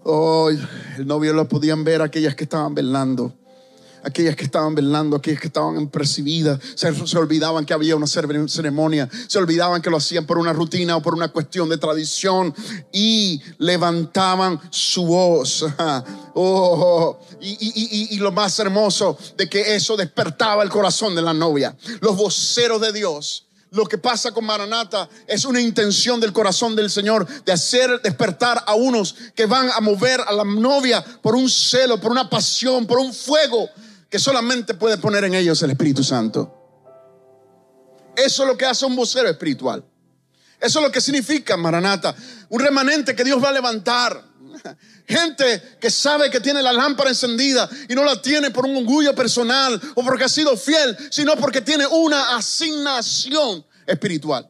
Hoy 0.04 0.60
el 0.98 1.06
novio 1.06 1.32
lo 1.32 1.48
podían 1.48 1.84
ver 1.84 2.02
aquellas 2.02 2.34
que 2.34 2.44
estaban 2.44 2.74
velando. 2.74 3.32
Aquellas 4.04 4.34
que 4.34 4.42
estaban 4.42 4.74
velando, 4.74 5.14
aquellas 5.14 5.40
que 5.40 5.46
estaban 5.46 5.88
percibidas, 5.88 6.58
se, 6.74 6.92
se, 7.06 7.18
olvidaban 7.18 7.64
que 7.64 7.72
había 7.72 7.94
una 7.94 8.08
ceremonia, 8.08 9.08
se 9.28 9.38
olvidaban 9.38 9.80
que 9.80 9.90
lo 9.90 9.98
hacían 9.98 10.26
por 10.26 10.38
una 10.38 10.52
rutina 10.52 10.96
o 10.96 11.02
por 11.02 11.14
una 11.14 11.28
cuestión 11.28 11.68
de 11.68 11.78
tradición. 11.78 12.52
Y 12.90 13.40
levantaban 13.58 14.60
su 14.70 15.06
voz. 15.06 15.66
Oh, 16.34 17.20
y, 17.42 17.50
y, 17.60 18.14
y, 18.14 18.16
lo 18.16 18.32
más 18.32 18.58
hermoso 18.58 19.18
de 19.36 19.50
que 19.50 19.76
eso 19.76 19.98
despertaba 19.98 20.62
el 20.62 20.70
corazón 20.70 21.14
de 21.14 21.20
la 21.20 21.34
novia. 21.34 21.76
Los 22.00 22.16
voceros 22.16 22.80
de 22.80 22.90
Dios 22.90 23.44
lo 23.72 23.86
que 23.86 23.96
pasa 23.96 24.32
con 24.32 24.44
Maranata 24.44 25.08
es 25.26 25.46
una 25.46 25.60
intención 25.60 26.20
del 26.20 26.32
corazón 26.32 26.76
del 26.76 26.90
Señor 26.90 27.26
de 27.44 27.52
hacer 27.52 28.02
despertar 28.02 28.62
a 28.66 28.74
unos 28.74 29.14
que 29.34 29.46
van 29.46 29.70
a 29.70 29.80
mover 29.80 30.20
a 30.20 30.32
la 30.32 30.44
novia 30.44 31.02
por 31.22 31.34
un 31.34 31.48
celo, 31.48 31.98
por 31.98 32.12
una 32.12 32.28
pasión, 32.28 32.86
por 32.86 32.98
un 32.98 33.14
fuego 33.14 33.70
que 34.10 34.18
solamente 34.18 34.74
puede 34.74 34.98
poner 34.98 35.24
en 35.24 35.32
ellos 35.32 35.62
el 35.62 35.70
Espíritu 35.70 36.04
Santo. 36.04 36.54
Eso 38.14 38.42
es 38.42 38.48
lo 38.48 38.58
que 38.58 38.66
hace 38.66 38.84
un 38.84 38.94
vocero 38.94 39.30
espiritual. 39.30 39.82
Eso 40.60 40.78
es 40.78 40.84
lo 40.84 40.92
que 40.92 41.00
significa 41.00 41.56
Maranata. 41.56 42.14
Un 42.50 42.60
remanente 42.60 43.16
que 43.16 43.24
Dios 43.24 43.42
va 43.42 43.48
a 43.48 43.52
levantar. 43.52 44.22
Gente 45.06 45.76
que 45.80 45.90
sabe 45.90 46.30
que 46.30 46.40
tiene 46.40 46.62
la 46.62 46.72
lámpara 46.72 47.10
encendida 47.10 47.68
y 47.88 47.94
no 47.94 48.04
la 48.04 48.20
tiene 48.20 48.50
por 48.50 48.66
un 48.66 48.76
orgullo 48.76 49.14
personal 49.14 49.80
o 49.94 50.02
porque 50.04 50.24
ha 50.24 50.28
sido 50.28 50.56
fiel, 50.56 50.96
sino 51.10 51.36
porque 51.36 51.60
tiene 51.60 51.86
una 51.86 52.36
asignación 52.36 53.64
espiritual. 53.86 54.48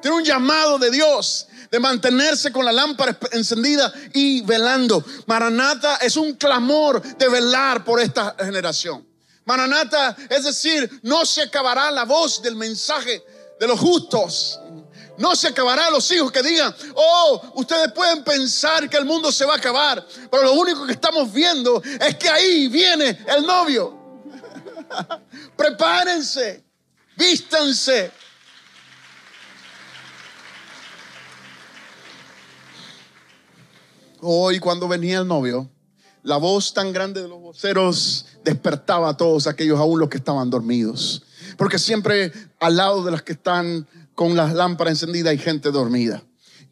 Tiene 0.00 0.16
un 0.16 0.24
llamado 0.24 0.78
de 0.78 0.90
Dios 0.90 1.46
de 1.70 1.78
mantenerse 1.78 2.50
con 2.50 2.64
la 2.64 2.72
lámpara 2.72 3.16
encendida 3.32 3.92
y 4.12 4.42
velando. 4.42 5.04
Maranata 5.26 5.96
es 5.96 6.16
un 6.16 6.34
clamor 6.34 7.00
de 7.02 7.28
velar 7.28 7.84
por 7.84 8.00
esta 8.00 8.34
generación. 8.38 9.06
Maranata 9.44 10.16
es 10.28 10.44
decir, 10.44 11.00
no 11.02 11.24
se 11.24 11.42
acabará 11.42 11.90
la 11.90 12.04
voz 12.04 12.42
del 12.42 12.56
mensaje 12.56 13.22
de 13.58 13.66
los 13.66 13.78
justos. 13.78 14.58
No 15.20 15.36
se 15.36 15.48
acabará 15.48 15.90
los 15.90 16.10
hijos 16.12 16.32
que 16.32 16.42
digan, 16.42 16.74
oh, 16.94 17.52
ustedes 17.56 17.92
pueden 17.92 18.24
pensar 18.24 18.88
que 18.88 18.96
el 18.96 19.04
mundo 19.04 19.30
se 19.30 19.44
va 19.44 19.52
a 19.52 19.56
acabar, 19.58 20.04
pero 20.30 20.44
lo 20.44 20.54
único 20.54 20.86
que 20.86 20.92
estamos 20.92 21.30
viendo 21.30 21.82
es 21.82 22.16
que 22.16 22.28
ahí 22.28 22.68
viene 22.68 23.18
el 23.28 23.44
novio. 23.44 24.24
Prepárense, 25.56 26.64
vístanse, 27.18 28.10
Hoy 34.22 34.58
cuando 34.58 34.86
venía 34.86 35.20
el 35.20 35.26
novio, 35.26 35.70
la 36.22 36.36
voz 36.36 36.74
tan 36.74 36.92
grande 36.92 37.22
de 37.22 37.28
los 37.28 37.40
voceros 37.40 38.26
despertaba 38.44 39.08
a 39.08 39.16
todos 39.16 39.46
aquellos, 39.46 39.78
aún 39.78 39.98
los 39.98 40.10
que 40.10 40.18
estaban 40.18 40.50
dormidos. 40.50 41.22
Porque 41.56 41.78
siempre 41.78 42.30
al 42.58 42.76
lado 42.76 43.02
de 43.02 43.12
las 43.12 43.22
que 43.22 43.32
están 43.32 43.86
con 44.20 44.36
las 44.36 44.52
lámparas 44.52 44.92
encendidas 44.92 45.30
hay 45.30 45.38
gente 45.38 45.70
dormida. 45.70 46.22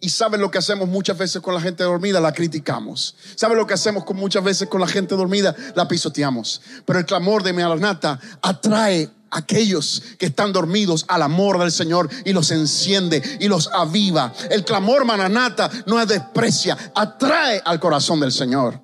Y 0.00 0.10
¿saben 0.10 0.42
lo 0.42 0.50
que 0.50 0.58
hacemos 0.58 0.86
muchas 0.86 1.16
veces 1.16 1.40
con 1.40 1.54
la 1.54 1.62
gente 1.62 1.82
dormida? 1.82 2.20
La 2.20 2.34
criticamos. 2.34 3.16
¿Saben 3.36 3.56
lo 3.56 3.66
que 3.66 3.72
hacemos 3.72 4.04
con 4.04 4.18
muchas 4.18 4.44
veces 4.44 4.68
con 4.68 4.82
la 4.82 4.86
gente 4.86 5.14
dormida? 5.14 5.56
La 5.74 5.88
pisoteamos. 5.88 6.60
Pero 6.84 6.98
el 6.98 7.06
clamor 7.06 7.42
de 7.42 7.54
Maranata 7.54 8.20
atrae 8.42 9.08
aquellos 9.30 10.02
que 10.18 10.26
están 10.26 10.52
dormidos 10.52 11.06
al 11.08 11.22
amor 11.22 11.58
del 11.58 11.72
Señor 11.72 12.10
y 12.26 12.34
los 12.34 12.50
enciende 12.50 13.22
y 13.40 13.48
los 13.48 13.68
aviva. 13.68 14.34
El 14.50 14.62
clamor 14.62 15.06
mananata 15.06 15.70
no 15.86 15.98
es 15.98 16.06
desprecia, 16.06 16.76
atrae 16.94 17.62
al 17.64 17.80
corazón 17.80 18.20
del 18.20 18.32
Señor 18.32 18.78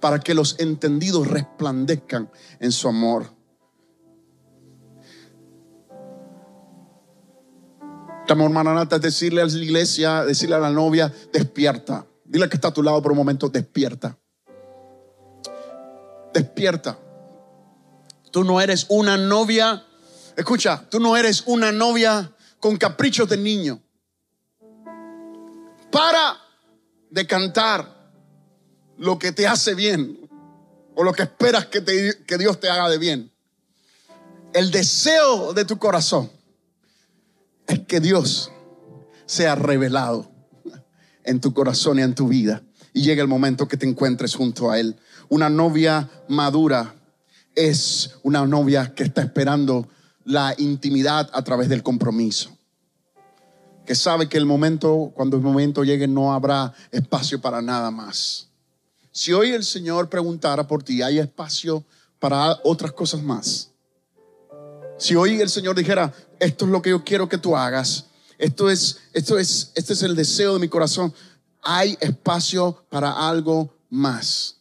para 0.00 0.18
que 0.18 0.34
los 0.34 0.56
entendidos 0.58 1.28
resplandezcan 1.28 2.28
en 2.58 2.72
su 2.72 2.88
amor. 2.88 3.41
Clamor 8.26 8.50
mananata 8.50 8.96
es 8.96 9.02
decirle 9.02 9.42
a 9.42 9.46
la 9.46 9.58
iglesia, 9.58 10.24
decirle 10.24 10.54
a 10.54 10.60
la 10.60 10.70
novia, 10.70 11.12
despierta. 11.32 12.06
Dile 12.24 12.48
que 12.48 12.56
está 12.56 12.68
a 12.68 12.72
tu 12.72 12.82
lado 12.82 13.02
por 13.02 13.12
un 13.12 13.18
momento, 13.18 13.48
despierta. 13.48 14.16
Despierta. 16.32 16.98
Tú 18.30 18.44
no 18.44 18.60
eres 18.60 18.86
una 18.88 19.16
novia, 19.16 19.84
escucha, 20.36 20.84
tú 20.88 21.00
no 21.00 21.16
eres 21.16 21.42
una 21.46 21.72
novia 21.72 22.32
con 22.60 22.76
caprichos 22.76 23.28
de 23.28 23.36
niño. 23.36 23.82
Para 25.90 26.38
de 27.10 27.26
cantar 27.26 28.12
lo 28.96 29.18
que 29.18 29.32
te 29.32 29.46
hace 29.46 29.74
bien 29.74 30.30
o 30.94 31.02
lo 31.02 31.12
que 31.12 31.24
esperas 31.24 31.66
que, 31.66 31.84
que 32.26 32.38
Dios 32.38 32.60
te 32.60 32.70
haga 32.70 32.88
de 32.88 32.98
bien. 32.98 33.32
El 34.54 34.70
deseo 34.70 35.52
de 35.52 35.64
tu 35.64 35.78
corazón 35.78 36.30
es 37.72 37.80
que 37.80 38.00
Dios 38.00 38.52
sea 39.24 39.54
revelado 39.54 40.30
en 41.24 41.40
tu 41.40 41.54
corazón 41.54 41.98
y 41.98 42.02
en 42.02 42.14
tu 42.14 42.28
vida. 42.28 42.62
Y 42.92 43.02
llega 43.02 43.22
el 43.22 43.28
momento 43.28 43.66
que 43.66 43.78
te 43.78 43.88
encuentres 43.88 44.34
junto 44.34 44.70
a 44.70 44.78
Él. 44.78 44.96
Una 45.30 45.48
novia 45.48 46.10
madura 46.28 46.94
es 47.54 48.18
una 48.22 48.46
novia 48.46 48.94
que 48.94 49.04
está 49.04 49.22
esperando 49.22 49.88
la 50.24 50.54
intimidad 50.58 51.30
a 51.32 51.42
través 51.42 51.68
del 51.68 51.82
compromiso. 51.82 52.56
Que 53.86 53.94
sabe 53.94 54.28
que 54.28 54.36
el 54.36 54.46
momento, 54.46 55.10
cuando 55.14 55.36
el 55.36 55.42
momento 55.42 55.82
llegue, 55.82 56.06
no 56.06 56.34
habrá 56.34 56.74
espacio 56.90 57.40
para 57.40 57.62
nada 57.62 57.90
más. 57.90 58.48
Si 59.10 59.32
hoy 59.32 59.50
el 59.50 59.64
Señor 59.64 60.08
preguntara 60.10 60.66
por 60.66 60.82
ti, 60.82 61.02
¿hay 61.02 61.18
espacio 61.18 61.84
para 62.18 62.58
otras 62.64 62.92
cosas 62.92 63.22
más? 63.22 63.71
Si 65.02 65.16
hoy 65.16 65.40
el 65.40 65.48
Señor 65.48 65.74
dijera, 65.74 66.14
esto 66.38 66.64
es 66.64 66.70
lo 66.70 66.80
que 66.80 66.90
yo 66.90 67.02
quiero 67.02 67.28
que 67.28 67.36
tú 67.36 67.56
hagas, 67.56 68.06
esto 68.38 68.70
es, 68.70 69.00
esto 69.12 69.36
es, 69.36 69.72
este 69.74 69.94
es 69.94 70.02
el 70.04 70.14
deseo 70.14 70.54
de 70.54 70.60
mi 70.60 70.68
corazón, 70.68 71.12
hay 71.60 71.98
espacio 71.98 72.84
para 72.88 73.10
algo 73.28 73.74
más. 73.90 74.58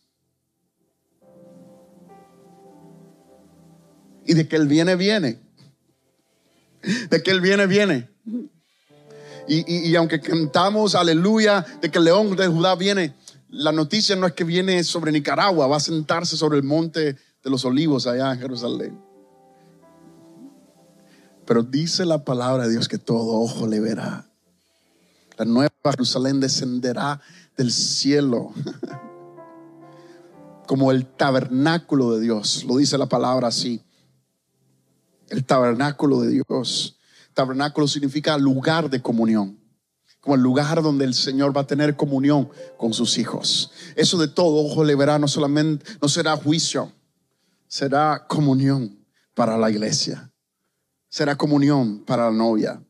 Y 4.26 4.34
de 4.34 4.48
que 4.48 4.56
Él 4.56 4.68
viene, 4.68 4.96
viene. 4.96 5.40
De 7.12 7.22
que 7.22 7.30
Él 7.30 7.40
viene, 7.40 7.68
viene. 7.68 8.10
Y, 9.48 9.92
y, 9.92 9.96
aunque 9.96 10.20
cantamos 10.20 10.96
aleluya 10.96 11.64
de 11.84 11.92
que 11.92 12.00
el 12.00 12.06
león 12.06 12.36
de 12.36 12.48
Judá 12.48 12.74
viene, 12.74 13.14
la 13.50 13.72
noticia 13.72 14.16
no 14.16 14.26
es 14.26 14.34
que 14.34 14.44
viene 14.44 14.84
sobre 14.84 15.12
Nicaragua, 15.12 15.68
va 15.68 15.78
a 15.78 15.80
sentarse 15.80 16.36
sobre 16.36 16.58
el 16.58 16.64
monte 16.64 17.16
de 17.44 17.50
los 17.52 17.64
olivos 17.64 18.08
allá 18.08 18.34
en 18.34 18.40
Jerusalén. 18.40 19.11
Pero 21.52 21.64
dice 21.64 22.06
la 22.06 22.24
palabra 22.24 22.64
de 22.64 22.72
Dios 22.72 22.88
que 22.88 22.98
todo 22.98 23.42
ojo 23.42 23.68
le 23.68 23.82
verá. 23.82 24.26
La 25.36 25.44
nueva 25.44 25.70
Jerusalén 25.84 26.40
descenderá 26.40 27.20
del 27.58 27.74
cielo 27.74 28.54
como 30.66 30.94
el 30.94 31.06
tabernáculo 31.06 32.14
de 32.14 32.22
Dios. 32.22 32.64
Lo 32.64 32.78
dice 32.78 32.98
la 32.98 33.08
palabra 33.08 33.50
así. 33.50 33.84
El 35.28 35.44
tabernáculo 35.44 36.22
de 36.22 36.30
Dios. 36.30 36.98
Tabernáculo 37.34 37.86
significa 37.86 38.38
lugar 38.38 38.90
de 38.90 39.02
comunión. 39.02 39.60
Como 40.22 40.36
el 40.36 40.42
lugar 40.42 40.82
donde 40.82 41.04
el 41.04 41.14
Señor 41.14 41.54
va 41.54 41.64
a 41.64 41.68
tener 41.68 41.98
comunión 41.98 42.48
con 42.78 42.94
sus 42.94 43.18
hijos. 43.18 43.74
Eso 43.98 44.18
de 44.18 44.30
todo 44.30 44.66
ojo 44.66 44.86
le 44.86 44.96
verá, 44.96 45.20
no 45.20 45.28
solamente, 45.28 45.86
no 46.02 46.08
será 46.08 46.38
juicio, 46.38 46.94
será 47.68 48.26
comunión 48.26 49.06
para 49.34 49.58
la 49.58 49.70
iglesia. 49.70 50.31
Será 51.12 51.36
comunión 51.36 52.06
para 52.06 52.32
la 52.32 52.32
novia. 52.32 52.82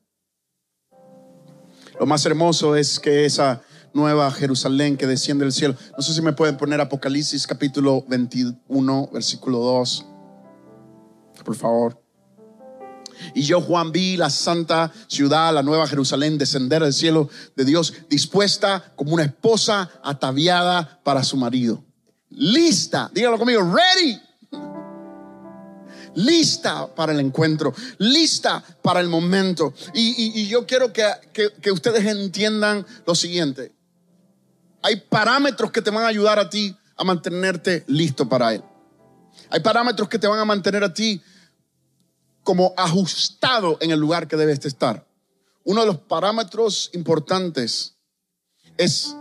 Lo 1.99 2.05
más 2.05 2.23
hermoso 2.23 2.75
es 2.75 2.99
que 2.99 3.25
esa 3.25 3.63
nueva 3.95 4.29
Jerusalén 4.29 4.95
que 4.95 5.07
desciende 5.07 5.43
del 5.43 5.51
cielo. 5.51 5.75
No 5.97 6.03
sé 6.03 6.13
si 6.13 6.21
me 6.21 6.31
pueden 6.31 6.55
poner 6.55 6.79
Apocalipsis 6.79 7.47
capítulo 7.47 8.05
21, 8.07 9.09
versículo 9.11 9.57
2. 9.57 10.05
Por 11.43 11.55
favor. 11.55 11.99
Y 13.33 13.41
yo, 13.41 13.59
Juan, 13.59 13.91
vi 13.91 14.17
la 14.17 14.29
santa 14.29 14.91
ciudad, 15.07 15.51
la 15.51 15.63
nueva 15.63 15.87
Jerusalén, 15.87 16.37
descender 16.37 16.83
del 16.83 16.93
cielo 16.93 17.27
de 17.55 17.65
Dios, 17.65 17.91
dispuesta 18.07 18.93
como 18.95 19.15
una 19.15 19.23
esposa 19.23 19.89
ataviada 20.03 21.01
para 21.03 21.23
su 21.23 21.37
marido. 21.37 21.83
Lista, 22.29 23.09
dígalo 23.15 23.39
conmigo, 23.39 23.61
ready. 23.63 24.21
Lista 26.15 26.93
para 26.93 27.13
el 27.13 27.19
encuentro, 27.19 27.73
lista 27.97 28.63
para 28.81 28.99
el 28.99 29.07
momento. 29.07 29.73
Y, 29.93 30.47
yo 30.47 30.65
quiero 30.65 30.91
que, 30.91 31.05
que 31.33 31.71
ustedes 31.71 32.05
entiendan 32.05 32.85
lo 33.05 33.15
siguiente. 33.15 33.71
Hay 34.81 34.97
parámetros 34.97 35.71
que 35.71 35.81
te 35.81 35.91
van 35.91 36.03
a 36.03 36.07
ayudar 36.07 36.39
a 36.39 36.49
ti 36.49 36.75
a 36.97 37.03
mantenerte 37.03 37.83
listo 37.87 38.27
para 38.27 38.53
Él. 38.53 38.63
Hay 39.49 39.59
parámetros 39.59 40.09
que 40.09 40.19
te 40.19 40.27
van 40.27 40.39
a 40.39 40.45
mantener 40.45 40.83
a 40.83 40.93
ti 40.93 41.21
como 42.43 42.73
ajustado 42.77 43.77
en 43.81 43.91
el 43.91 43.99
lugar 43.99 44.27
que 44.27 44.37
debes 44.37 44.65
estar. 44.65 45.07
Uno 45.63 45.81
de 45.81 45.87
los 45.87 45.97
parámetros 45.97 46.89
importantes 46.93 47.95
es 48.77 49.15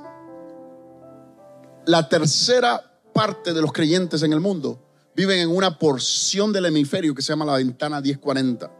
la 1.86 2.08
tercera 2.08 3.00
parte 3.12 3.52
de 3.52 3.60
los 3.60 3.72
creyentes 3.72 4.22
en 4.22 4.32
el 4.32 4.40
mundo 4.40 4.89
viven 5.14 5.38
en 5.38 5.48
una 5.48 5.78
porción 5.78 6.52
del 6.52 6.66
hemisferio 6.66 7.14
que 7.14 7.22
se 7.22 7.32
llama 7.32 7.44
la 7.44 7.56
ventana 7.56 8.00
1040. 8.00 8.70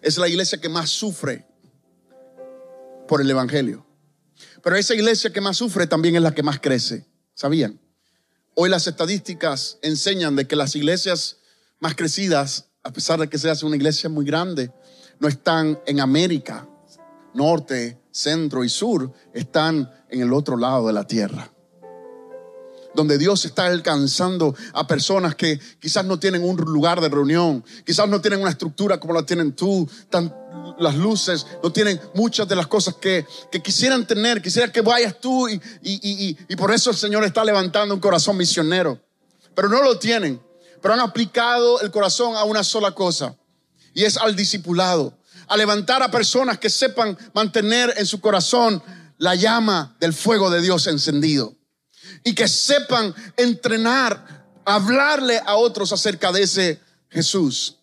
Es 0.00 0.18
la 0.18 0.28
iglesia 0.28 0.60
que 0.60 0.68
más 0.68 0.90
sufre 0.90 1.46
por 3.08 3.20
el 3.20 3.30
Evangelio. 3.30 3.86
Pero 4.62 4.76
esa 4.76 4.94
iglesia 4.94 5.32
que 5.32 5.40
más 5.40 5.56
sufre 5.56 5.86
también 5.86 6.16
es 6.16 6.22
la 6.22 6.34
que 6.34 6.42
más 6.42 6.60
crece. 6.60 7.06
¿Sabían? 7.34 7.80
Hoy 8.54 8.68
las 8.68 8.86
estadísticas 8.86 9.78
enseñan 9.82 10.36
de 10.36 10.46
que 10.46 10.56
las 10.56 10.76
iglesias 10.76 11.38
más 11.80 11.94
crecidas 11.94 12.72
a 12.82 12.92
pesar 12.92 13.20
de 13.20 13.28
que 13.28 13.38
se 13.38 13.50
hace 13.50 13.64
una 13.64 13.76
iglesia 13.76 14.10
muy 14.10 14.24
grande, 14.24 14.72
no 15.20 15.28
están 15.28 15.78
en 15.86 16.00
América, 16.00 16.66
norte, 17.34 18.00
centro 18.10 18.64
y 18.64 18.68
sur, 18.68 19.12
están 19.32 19.90
en 20.08 20.20
el 20.20 20.32
otro 20.32 20.56
lado 20.56 20.88
de 20.88 20.92
la 20.92 21.06
tierra. 21.06 21.51
Donde 22.94 23.18
Dios 23.18 23.44
está 23.44 23.66
alcanzando 23.66 24.54
a 24.74 24.86
personas 24.86 25.34
que 25.34 25.58
quizás 25.80 26.04
no 26.04 26.18
tienen 26.18 26.44
un 26.44 26.56
lugar 26.56 27.00
de 27.00 27.08
reunión, 27.08 27.64
quizás 27.86 28.08
no 28.08 28.20
tienen 28.20 28.40
una 28.40 28.50
estructura 28.50 29.00
como 29.00 29.14
la 29.14 29.24
tienen 29.24 29.52
tú, 29.52 29.88
las 30.78 30.94
luces, 30.96 31.46
no 31.62 31.72
tienen 31.72 32.00
muchas 32.14 32.46
de 32.48 32.56
las 32.56 32.66
cosas 32.66 32.96
que, 32.96 33.26
quisieran 33.62 34.06
tener, 34.06 34.42
quisiera 34.42 34.70
que 34.70 34.82
vayas 34.82 35.18
tú 35.20 35.48
y, 35.48 35.60
y 35.82 36.56
por 36.56 36.72
eso 36.72 36.90
el 36.90 36.96
Señor 36.96 37.24
está 37.24 37.44
levantando 37.44 37.94
un 37.94 38.00
corazón 38.00 38.36
misionero. 38.36 39.00
Pero 39.54 39.68
no 39.68 39.82
lo 39.82 39.98
tienen 39.98 40.40
pero 40.82 40.94
han 40.94 41.00
aplicado 41.00 41.80
el 41.80 41.90
corazón 41.90 42.36
a 42.36 42.44
una 42.44 42.64
sola 42.64 42.90
cosa, 42.90 43.36
y 43.94 44.04
es 44.04 44.16
al 44.16 44.34
discipulado, 44.34 45.16
a 45.46 45.56
levantar 45.56 46.02
a 46.02 46.10
personas 46.10 46.58
que 46.58 46.68
sepan 46.68 47.16
mantener 47.32 47.94
en 47.96 48.04
su 48.04 48.20
corazón 48.20 48.82
la 49.18 49.36
llama 49.36 49.96
del 50.00 50.12
fuego 50.12 50.50
de 50.50 50.60
Dios 50.60 50.88
encendido, 50.88 51.54
y 52.24 52.34
que 52.34 52.48
sepan 52.48 53.14
entrenar, 53.36 54.46
hablarle 54.64 55.40
a 55.44 55.56
otros 55.56 55.92
acerca 55.92 56.32
de 56.32 56.42
ese 56.42 56.80
Jesús. 57.10 57.76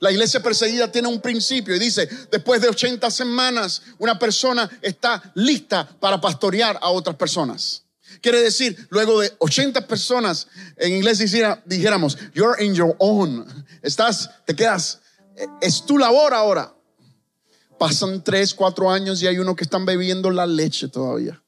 La 0.00 0.12
iglesia 0.12 0.40
perseguida 0.40 0.90
tiene 0.90 1.08
un 1.08 1.20
principio 1.20 1.74
y 1.74 1.78
dice, 1.78 2.08
después 2.30 2.60
de 2.60 2.68
80 2.68 3.10
semanas, 3.10 3.82
una 3.98 4.18
persona 4.18 4.70
está 4.80 5.32
lista 5.34 5.88
para 5.98 6.20
pastorear 6.20 6.78
a 6.80 6.90
otras 6.90 7.16
personas. 7.16 7.82
Quiere 8.20 8.40
decir, 8.40 8.86
luego 8.90 9.20
de 9.20 9.32
80 9.38 9.86
personas 9.86 10.46
en 10.76 10.94
inglés 10.94 11.18
dijéramos, 11.66 12.16
you're 12.32 12.64
in 12.64 12.74
your 12.74 12.94
own. 12.98 13.46
Estás, 13.82 14.30
te 14.46 14.54
quedas, 14.54 15.00
es 15.60 15.84
tu 15.84 15.98
labor 15.98 16.32
ahora. 16.32 16.74
Pasan 17.78 18.22
3, 18.22 18.54
4 18.54 18.90
años 18.90 19.22
y 19.22 19.26
hay 19.26 19.38
uno 19.38 19.54
que 19.54 19.64
están 19.64 19.84
bebiendo 19.84 20.30
la 20.30 20.46
leche 20.46 20.88
todavía. 20.88 21.40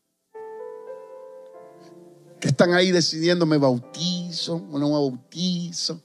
Que 2.40 2.48
están 2.48 2.72
ahí 2.72 2.90
decidiendo, 2.90 3.46
me 3.46 3.58
bautizo 3.58 4.54
o 4.70 4.78
no 4.78 4.86
me 4.86 4.92
bautizo. 4.94 6.02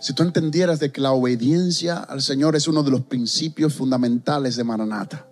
Si 0.00 0.12
tú 0.14 0.22
entendieras 0.22 0.80
de 0.80 0.90
que 0.92 1.00
la 1.00 1.12
obediencia 1.12 1.98
al 1.98 2.22
Señor 2.22 2.56
es 2.56 2.68
uno 2.68 2.82
de 2.82 2.90
los 2.90 3.02
principios 3.02 3.74
fundamentales 3.74 4.56
de 4.56 4.64
Maranata 4.64 5.28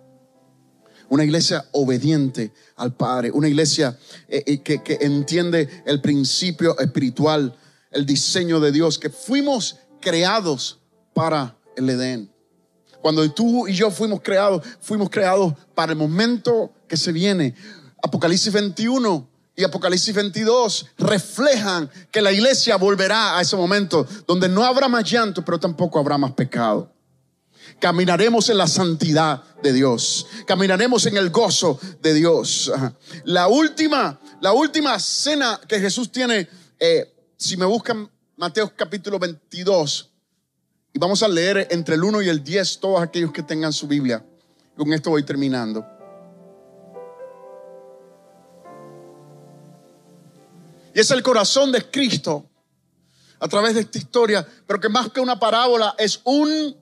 una 1.09 1.23
iglesia 1.23 1.65
obediente 1.71 2.51
al 2.75 2.93
Padre, 2.95 3.31
una 3.31 3.47
iglesia 3.47 3.97
eh, 4.27 4.43
eh, 4.45 4.61
que, 4.61 4.83
que 4.83 4.97
entiende 5.01 5.83
el 5.85 6.01
principio 6.01 6.77
espiritual, 6.79 7.55
el 7.91 8.05
diseño 8.05 8.59
de 8.59 8.71
Dios, 8.71 8.99
que 8.99 9.09
fuimos 9.09 9.77
creados 9.99 10.79
para 11.13 11.57
el 11.75 11.89
Edén. 11.89 12.31
Cuando 13.01 13.29
tú 13.31 13.67
y 13.67 13.73
yo 13.73 13.89
fuimos 13.91 14.21
creados, 14.21 14.65
fuimos 14.81 15.09
creados 15.09 15.53
para 15.73 15.93
el 15.93 15.97
momento 15.97 16.71
que 16.87 16.97
se 16.97 17.11
viene. 17.11 17.55
Apocalipsis 18.01 18.51
21 18.53 19.29
y 19.55 19.63
Apocalipsis 19.63 20.13
22 20.13 20.85
reflejan 20.99 21.89
que 22.11 22.21
la 22.21 22.31
iglesia 22.31 22.77
volverá 22.77 23.37
a 23.37 23.41
ese 23.41 23.55
momento 23.55 24.05
donde 24.27 24.47
no 24.47 24.63
habrá 24.63 24.87
más 24.87 25.09
llanto, 25.09 25.43
pero 25.43 25.59
tampoco 25.59 25.97
habrá 25.97 26.17
más 26.17 26.33
pecado. 26.33 26.93
Caminaremos 27.79 28.49
en 28.49 28.57
la 28.57 28.67
santidad 28.67 29.43
de 29.63 29.73
Dios. 29.73 30.27
Caminaremos 30.45 31.05
en 31.07 31.17
el 31.17 31.31
gozo 31.31 31.79
de 32.01 32.13
Dios. 32.13 32.71
La 33.25 33.47
última, 33.47 34.19
la 34.41 34.53
última 34.53 34.99
cena 34.99 35.59
que 35.67 35.79
Jesús 35.79 36.11
tiene, 36.11 36.47
eh, 36.79 37.11
si 37.35 37.57
me 37.57 37.65
buscan 37.65 38.09
Mateo 38.35 38.71
capítulo 38.75 39.17
22, 39.17 40.11
y 40.93 40.99
vamos 40.99 41.23
a 41.23 41.27
leer 41.27 41.67
entre 41.71 41.95
el 41.95 42.03
1 42.03 42.21
y 42.21 42.29
el 42.29 42.43
10 42.43 42.79
todos 42.79 43.01
aquellos 43.01 43.31
que 43.31 43.43
tengan 43.43 43.73
su 43.73 43.87
Biblia. 43.87 44.23
Con 44.75 44.93
esto 44.93 45.09
voy 45.09 45.23
terminando. 45.23 45.96
Y 50.97 50.99
es 50.99 51.11
el 51.11 51.21
corazón 51.21 51.71
de 51.71 51.91
Cristo 51.91 52.49
a 53.39 53.47
través 53.47 53.75
de 53.75 53.81
esta 53.81 53.99
historia, 53.99 54.47
pero 54.65 54.79
que 54.79 54.89
más 54.89 55.11
que 55.11 55.19
una 55.19 55.39
parábola 55.39 55.93
es 55.99 56.21
un 56.23 56.75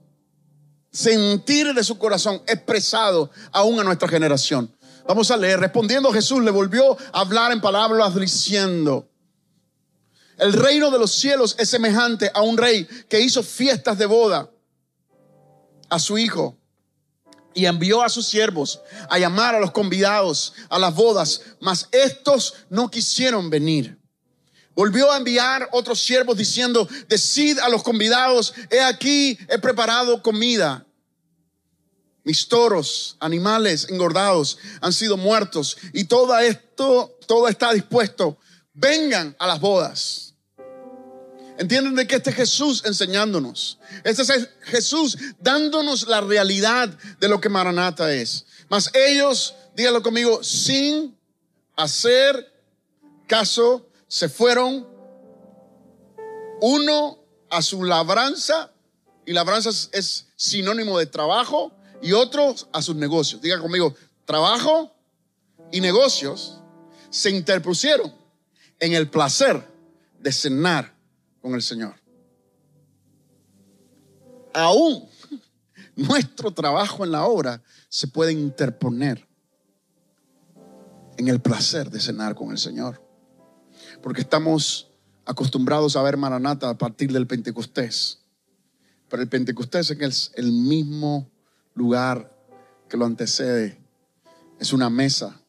sentir 0.90 1.74
de 1.74 1.84
su 1.84 1.98
corazón 1.98 2.42
expresado 2.48 3.30
aún 3.52 3.78
a 3.78 3.84
nuestra 3.84 4.08
generación. 4.08 4.74
Vamos 5.06 5.32
a 5.32 5.36
leer. 5.36 5.60
Respondiendo 5.60 6.14
Jesús 6.14 6.42
le 6.42 6.52
volvió 6.52 6.98
a 7.12 7.20
hablar 7.20 7.52
en 7.52 7.60
palabras 7.60 8.16
diciendo, 8.16 9.10
El 10.38 10.54
reino 10.54 10.92
de 10.92 11.00
los 11.00 11.12
cielos 11.12 11.58
es 11.60 11.70
semejante 11.70 12.32
a 12.34 12.42
un 12.42 12.58
rey 12.58 12.88
que 13.10 13.20
hizo 13.20 13.44
fiestas 13.44 13.98
de 13.98 14.06
boda 14.06 14.50
a 15.90 16.00
su 16.00 16.18
hijo 16.18 16.58
y 17.54 17.66
envió 17.66 18.02
a 18.02 18.08
sus 18.08 18.28
siervos 18.28 18.80
a 19.10 19.20
llamar 19.20 19.56
a 19.56 19.60
los 19.60 19.72
convidados 19.72 20.54
a 20.70 20.80
las 20.80 20.96
bodas, 20.96 21.42
mas 21.60 21.90
estos 21.92 22.54
no 22.70 22.90
quisieron 22.90 23.50
venir. 23.50 24.05
Volvió 24.76 25.12
a 25.12 25.18
enviar 25.18 25.70
otros 25.72 26.02
siervos 26.02 26.36
diciendo, 26.36 26.88
decid 27.08 27.60
a 27.60 27.70
los 27.70 27.82
convidados, 27.82 28.54
he 28.70 28.82
aquí, 28.82 29.38
he 29.48 29.58
preparado 29.58 30.22
comida. 30.22 30.86
Mis 32.26 32.48
toros, 32.48 33.16
animales 33.20 33.88
engordados 33.90 34.58
han 34.82 34.92
sido 34.92 35.16
muertos 35.16 35.78
y 35.94 36.06
todo 36.06 36.38
esto, 36.40 37.18
todo 37.26 37.48
está 37.48 37.72
dispuesto. 37.72 38.38
Vengan 38.74 39.36
a 39.40 39.48
las 39.48 39.62
bodas. 39.62 40.34
Entienden 41.58 41.96
de 41.96 42.06
que 42.06 42.16
este 42.16 42.32
es 42.32 42.36
Jesús 42.36 42.84
enseñándonos. 42.86 43.80
Este 44.04 44.24
es 44.24 44.50
Jesús 44.64 45.18
dándonos 45.40 46.08
la 46.08 46.20
realidad 46.20 46.90
de 47.20 47.30
lo 47.30 47.40
que 47.40 47.48
Maranata 47.48 48.14
es. 48.14 48.46
Mas 48.68 48.92
ellos, 48.94 49.56
díganlo 49.76 50.04
conmigo, 50.04 50.44
sin 50.44 51.16
hacer 51.78 52.52
caso, 53.28 53.88
se 54.08 54.30
fueron 54.30 54.88
uno 56.62 57.20
a 57.50 57.62
su 57.62 57.84
labranza, 57.84 58.72
y 59.26 59.34
labranza 59.34 59.70
es, 59.70 60.28
sinónimo 60.36 61.00
de 61.00 61.06
trabajo, 61.06 61.72
y 62.02 62.12
otro 62.14 62.54
a 62.72 62.82
sus 62.82 62.96
negocios. 62.96 63.42
Diga 63.42 63.60
conmigo, 63.60 63.96
trabajo 64.26 64.94
y 65.72 65.82
negocios 65.82 66.60
se 67.10 67.30
interpusieron 67.30 68.14
en 68.80 68.94
el 68.94 69.10
placer 69.10 69.66
de 70.20 70.32
cenar 70.32 70.94
con 71.42 71.56
el 71.56 71.62
Señor. 71.62 71.96
Aún 74.54 75.10
nuestro 75.96 76.52
trabajo 76.52 77.04
en 77.04 77.12
la 77.12 77.26
obra 77.26 77.62
se 77.90 78.08
puede 78.08 78.34
interponer 78.34 79.28
en 81.18 81.28
el 81.30 81.40
placer 81.42 81.90
de 81.90 82.00
cenar 82.00 82.36
con 82.36 82.52
el 82.52 82.58
Señor. 82.58 83.05
Porque 84.02 84.22
estamos 84.22 84.90
acostumbrados 85.26 85.96
a 85.96 86.04
ver 86.04 86.18
Maranata 86.18 86.70
a 86.70 86.78
partir 86.78 87.12
del 87.12 87.28
Pentecostés. 87.28 88.20
Pero 89.10 89.22
el 89.22 89.30
Pentecostés 89.30 89.92
es 89.92 90.32
el 90.36 90.52
mismo 90.52 91.30
lugar 91.74 92.32
que 92.90 92.98
lo 92.98 93.06
antecede. 93.06 93.80
Es 94.60 94.74
una 94.74 94.90
mesa 94.90 95.40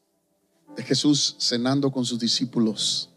de 0.77 0.83
Jesús 0.83 1.37
cenando 1.38 1.90
con 1.90 2.05
sus 2.05 2.18
discípulos, 2.18 3.11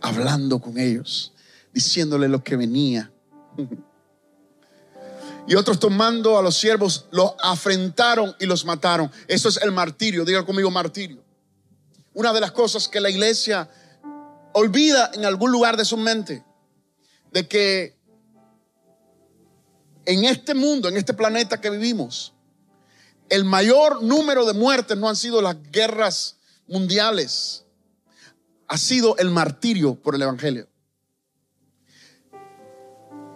hablando 0.00 0.60
con 0.60 0.78
ellos 0.78 1.32
diciéndole 1.76 2.26
lo 2.26 2.42
que 2.42 2.56
venía. 2.56 3.12
Y 5.48 5.54
otros 5.54 5.78
tomando 5.78 6.36
a 6.36 6.42
los 6.42 6.56
siervos, 6.56 7.06
los 7.12 7.34
afrentaron 7.40 8.34
y 8.40 8.46
los 8.46 8.64
mataron. 8.64 9.12
Eso 9.28 9.48
es 9.48 9.58
el 9.58 9.70
martirio. 9.70 10.24
Diga 10.24 10.44
conmigo 10.44 10.72
martirio. 10.72 11.22
Una 12.14 12.32
de 12.32 12.40
las 12.40 12.50
cosas 12.50 12.88
que 12.88 12.98
la 12.98 13.10
iglesia 13.10 13.70
olvida 14.58 15.10
en 15.12 15.24
algún 15.24 15.52
lugar 15.52 15.76
de 15.76 15.84
su 15.84 15.96
mente, 15.96 16.42
de 17.30 17.46
que 17.46 17.94
en 20.06 20.24
este 20.24 20.54
mundo, 20.54 20.88
en 20.88 20.96
este 20.96 21.12
planeta 21.12 21.60
que 21.60 21.68
vivimos, 21.68 22.32
el 23.28 23.44
mayor 23.44 24.02
número 24.02 24.46
de 24.46 24.54
muertes 24.54 24.96
no 24.96 25.08
han 25.08 25.16
sido 25.16 25.42
las 25.42 25.56
guerras 25.70 26.38
mundiales, 26.66 27.64
ha 28.66 28.78
sido 28.78 29.16
el 29.18 29.30
martirio 29.30 29.94
por 29.94 30.14
el 30.14 30.22
Evangelio 30.22 30.68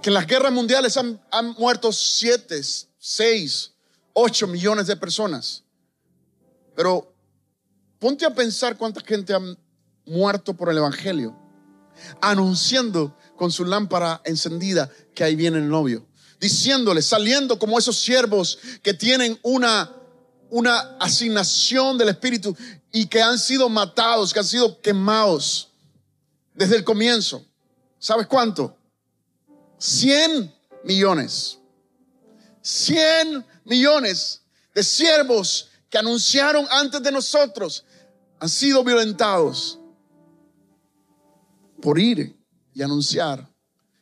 que 0.01 0.11
en 0.11 0.15
las 0.15 0.27
guerras 0.27 0.53
mundiales 0.53 0.97
han, 0.97 1.21
muerto 1.59 1.93
7, 1.93 2.63
6, 2.99 3.73
8 4.13 4.47
millones 4.47 4.87
de 4.87 4.97
personas. 4.97 5.63
Pero 6.75 7.13
ponte 7.99 8.25
a 8.25 8.35
pensar 8.35 8.77
cuánta 8.77 9.01
gente 9.03 9.35
ha 9.35 9.41
muerto 10.07 10.55
por 10.55 10.71
el 10.71 10.79
Evangelio, 10.79 11.37
anunciando 12.21 13.17
con 13.37 13.51
su 13.51 13.65
lámpara 13.65 14.21
encendida 14.25 14.91
que 15.15 15.25
ahí 15.25 15.35
viene 15.35 15.59
el 15.59 15.69
novio, 15.69 16.07
diciéndole, 16.41 17.03
saliendo 17.03 17.59
como 17.59 17.79
esos 17.79 17.99
siervos 17.99 18.59
que 18.83 18.95
tienen 18.95 19.39
una, 19.43 19.91
una 20.51 20.97
asignación 20.99 21.97
del 21.97 22.11
Espíritu 22.11 22.57
y 22.93 23.07
que 23.07 23.23
han 23.23 23.39
sido 23.39 23.69
matados, 23.69 24.33
que 24.33 24.41
han 24.41 24.45
sido 24.45 24.81
quemados 24.81 25.71
desde 26.55 26.77
el 26.77 26.85
comienzo. 26.85 27.45
¿Sabes 27.99 28.27
cuánto? 28.27 28.77
100 29.79 30.55
millones. 30.85 31.59
100 32.63 33.45
millones 33.65 34.43
de 34.75 34.83
siervos 34.83 35.69
que 35.89 35.99
anunciaron 35.99 36.67
antes 36.71 37.03
de 37.03 37.11
nosotros 37.11 37.85
han 38.39 38.49
sido 38.49 38.85
violentados 38.85 39.80
por 41.81 41.99
ir 41.99 42.37
y 42.75 42.83
anunciar 42.83 43.51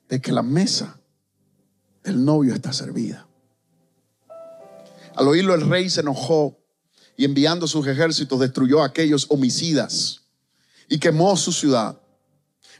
de 0.08 0.20
que 0.20 0.32
la 0.32 0.42
mesa 0.42 0.98
del 2.02 2.24
novio 2.24 2.54
está 2.54 2.72
servida. 2.72 3.26
Al 5.14 5.28
oírlo 5.28 5.54
el 5.54 5.68
rey 5.68 5.90
se 5.90 6.00
enojó 6.00 6.58
y 7.16 7.24
enviando 7.24 7.66
sus 7.66 7.86
ejércitos 7.86 8.38
destruyó 8.38 8.82
a 8.82 8.86
aquellos 8.86 9.26
homicidas 9.28 10.22
y 10.88 10.98
quemó 10.98 11.36
su 11.36 11.52
ciudad. 11.52 12.00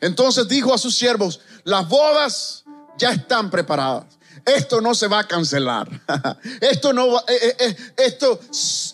Entonces 0.00 0.46
dijo 0.48 0.72
a 0.72 0.78
sus 0.78 0.96
siervos, 0.96 1.40
las 1.64 1.88
bodas 1.88 2.64
ya 2.96 3.10
están 3.10 3.50
preparadas. 3.50 4.18
Esto 4.44 4.80
no 4.80 4.94
se 4.94 5.08
va 5.08 5.20
a 5.20 5.28
cancelar. 5.28 5.88
Esto 6.60 6.92
no 6.92 7.12
va, 7.12 7.24
eh, 7.28 7.38
eh, 7.42 7.56
eh, 7.58 7.76
esto, 7.96 8.40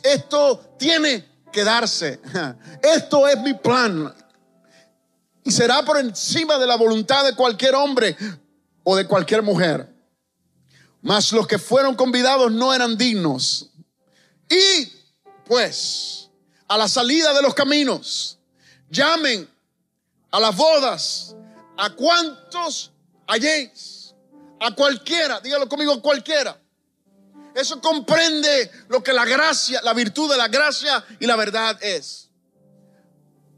esto 0.03 0.75
tiene 0.79 1.25
que 1.53 1.63
darse. 1.63 2.21
Esto 2.83 3.29
es 3.29 3.39
mi 3.41 3.55
plan. 3.55 4.13
Y 5.45 5.53
será 5.53 5.85
por 5.85 5.99
encima 5.99 6.59
de 6.59 6.67
la 6.67 6.77
voluntad 6.77 7.25
de 7.25 7.37
cualquier 7.37 7.75
hombre 7.75 8.17
o 8.83 8.97
de 8.97 9.07
cualquier 9.07 9.43
mujer. 9.43 9.89
Mas 11.03 11.33
los 11.33 11.47
que 11.47 11.59
fueron 11.59 11.95
convidados 11.95 12.51
no 12.51 12.73
eran 12.73 12.97
dignos. 12.97 13.69
Y 14.49 14.91
pues, 15.47 16.31
a 16.67 16.79
la 16.79 16.89
salida 16.89 17.35
de 17.35 17.43
los 17.43 17.55
caminos, 17.55 18.39
llamen 18.89 19.49
a 20.31 20.41
las 20.41 20.57
bodas 20.57 21.37
a 21.77 21.91
cuantos 21.91 22.91
halléis 23.27 24.15
a 24.61 24.75
cualquiera, 24.75 25.41
dígalo 25.41 25.69
conmigo, 25.69 26.01
cualquiera. 26.01 26.59
Eso 27.55 27.81
comprende 27.81 28.71
lo 28.89 29.03
que 29.03 29.13
la 29.13 29.25
gracia, 29.25 29.81
la 29.83 29.93
virtud 29.93 30.31
de 30.31 30.37
la 30.37 30.49
gracia 30.49 31.05
y 31.21 31.27
la 31.27 31.37
verdad 31.37 31.81
es. 31.83 32.24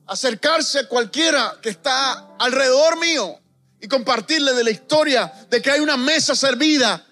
Acercarse 0.06 0.80
a 0.80 0.88
cualquiera 0.88 1.56
que 1.60 1.70
está 1.70 2.36
alrededor 2.38 2.98
mío 2.98 3.40
y 3.80 3.88
compartirle 3.88 4.52
de 4.52 4.64
la 4.64 4.70
historia 4.70 5.32
de 5.50 5.60
que 5.60 5.70
hay 5.70 5.80
una 5.80 5.96
mesa 5.96 6.34
servida, 6.34 7.04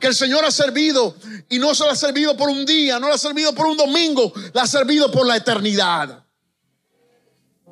que 0.00 0.06
el 0.06 0.14
Señor 0.14 0.44
ha 0.44 0.50
servido 0.50 1.16
y 1.48 1.58
no 1.58 1.74
se 1.74 1.84
la 1.84 1.92
ha 1.92 1.96
servido 1.96 2.36
por 2.36 2.48
un 2.48 2.66
día, 2.66 2.98
no 2.98 3.08
la 3.08 3.14
ha 3.14 3.18
servido 3.18 3.54
por 3.54 3.66
un 3.66 3.76
domingo, 3.76 4.32
la 4.52 4.62
ha 4.62 4.66
servido 4.66 5.10
por 5.10 5.26
la 5.26 5.36
eternidad. 5.36 6.24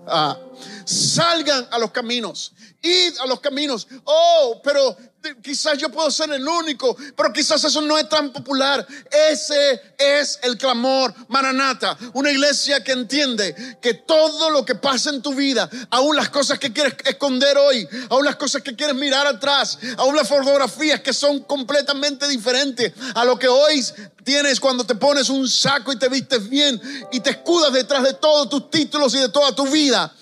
Ah, 0.06 0.38
salgan 0.84 1.68
a 1.70 1.78
los 1.78 1.90
caminos, 1.90 2.52
id 2.82 3.18
a 3.18 3.26
los 3.26 3.40
caminos. 3.40 3.86
Oh, 4.04 4.60
pero 4.62 4.96
quizás 5.42 5.78
yo 5.78 5.90
puedo 5.90 6.10
ser 6.10 6.30
el 6.30 6.46
único, 6.46 6.96
pero 7.16 7.32
quizás 7.32 7.62
eso 7.64 7.80
no 7.82 7.98
es 7.98 8.08
tan 8.08 8.32
popular. 8.32 8.86
Ese 9.30 9.80
es 9.98 10.38
el 10.42 10.56
clamor 10.56 11.14
Maranata, 11.28 11.96
una 12.14 12.30
iglesia 12.30 12.82
que 12.82 12.92
entiende 12.92 13.78
que 13.80 13.94
todo 13.94 14.50
lo 14.50 14.64
que 14.64 14.74
pasa 14.74 15.10
en 15.10 15.22
tu 15.22 15.34
vida, 15.34 15.68
aún 15.90 16.16
las 16.16 16.30
cosas 16.30 16.58
que 16.58 16.72
quieres 16.72 16.94
esconder 17.04 17.56
hoy, 17.58 17.86
aún 18.08 18.24
las 18.24 18.36
cosas 18.36 18.62
que 18.62 18.74
quieres 18.74 18.96
mirar 18.96 19.26
atrás, 19.26 19.78
aún 19.96 20.16
las 20.16 20.28
fotografías 20.28 21.00
que 21.00 21.12
son 21.12 21.40
completamente 21.40 22.26
diferentes 22.28 22.92
a 23.14 23.24
lo 23.24 23.38
que 23.38 23.48
hoy 23.48 23.84
tienes 24.24 24.60
cuando 24.60 24.84
te 24.84 24.94
pones 24.94 25.28
un 25.28 25.48
saco 25.48 25.92
y 25.92 25.98
te 25.98 26.08
vistes 26.08 26.48
bien 26.48 26.80
y 27.12 27.20
te 27.20 27.30
escudas 27.30 27.72
detrás 27.72 28.02
de 28.02 28.14
todos 28.14 28.48
tus 28.48 28.70
títulos 28.70 29.14
y 29.14 29.18
de 29.18 29.28
toda 29.28 29.54
tu 29.54 29.66
vida. 29.66 30.12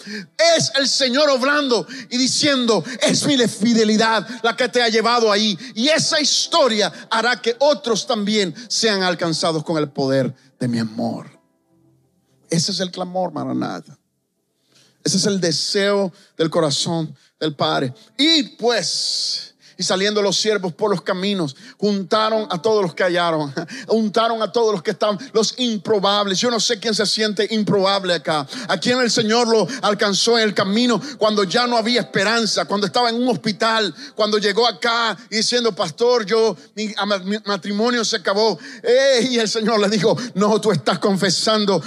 Es 0.57 0.73
el 0.77 0.89
Señor 0.89 1.29
obrando 1.31 1.87
y 2.11 2.17
diciendo, 2.17 2.85
es 3.01 3.25
mi 3.27 3.37
fidelidad 3.47 4.27
la 4.43 4.57
que 4.57 4.69
te 4.69 4.83
ha 4.83 4.88
llevado 4.88 5.31
ahí. 5.31 5.59
Y 5.74 5.88
esa 5.88 6.20
historia 6.20 6.92
hará 7.11 7.40
que 7.40 7.57
otros 7.59 8.07
también 8.07 8.55
sean 8.68 9.03
alcanzados 9.03 9.64
con 9.64 9.79
el 9.79 9.88
poder 9.88 10.35
de 10.59 10.68
mi 10.68 10.79
amor. 10.79 11.38
Ese 12.51 12.72
es 12.72 12.81
el 12.81 12.90
clamor, 12.90 13.33
Maranata. 13.33 13.98
Ese 15.05 15.16
es 15.16 15.27
el 15.27 15.40
deseo 15.40 16.12
del 16.37 16.51
corazón 16.51 17.14
del 17.38 17.55
Padre. 17.55 17.94
Y 18.16 18.42
pues 18.57 19.55
Y 19.81 19.85
saliendo 19.85 20.21
los 20.21 20.37
siervos 20.37 20.73
por 20.73 20.91
los 20.91 21.03
caminos, 21.03 21.55
juntaron 21.79 22.49
a 22.51 22.61
todos 22.61 22.83
los 22.83 22.95
que 22.97 23.05
hallaron, 23.05 23.55
juntaron 23.87 24.43
a 24.43 24.51
todos 24.51 24.73
los 24.73 24.83
que 24.83 24.91
estaban, 24.91 25.17
los 25.33 25.55
improbables. 25.57 26.41
Yo 26.41 26.51
no 26.51 26.59
sé 26.59 26.81
quién 26.81 26.97
se 26.97 27.07
siente 27.07 27.47
improbable 27.51 28.12
acá. 28.12 28.45
A 28.67 28.77
quién 28.79 28.99
el 28.99 29.09
Señor 29.09 29.47
lo 29.47 29.69
alcanzó 29.83 30.37
en 30.37 30.49
el 30.49 30.53
camino 30.53 31.01
cuando 31.17 31.45
ya 31.45 31.69
no 31.69 31.77
había 31.77 32.01
esperanza, 32.01 32.64
cuando 32.64 32.88
estaba 32.88 33.09
en 33.09 33.23
un 33.23 33.29
hospital, 33.29 33.95
cuando 34.17 34.38
llegó 34.38 34.67
acá 34.67 35.17
diciendo, 35.31 35.73
pastor, 35.73 36.27
yo, 36.27 36.57
mi, 36.75 36.93
matrimonio 37.45 38.05
se 38.05 38.17
acabó. 38.17 38.59
y 39.31 39.38
el 39.38 39.49
Señor 39.49 39.79
le 39.79 39.88
dijo, 39.88 40.17
no, 40.35 40.61
tú 40.61 40.73
estás 40.73 40.99
confesando 40.99 41.81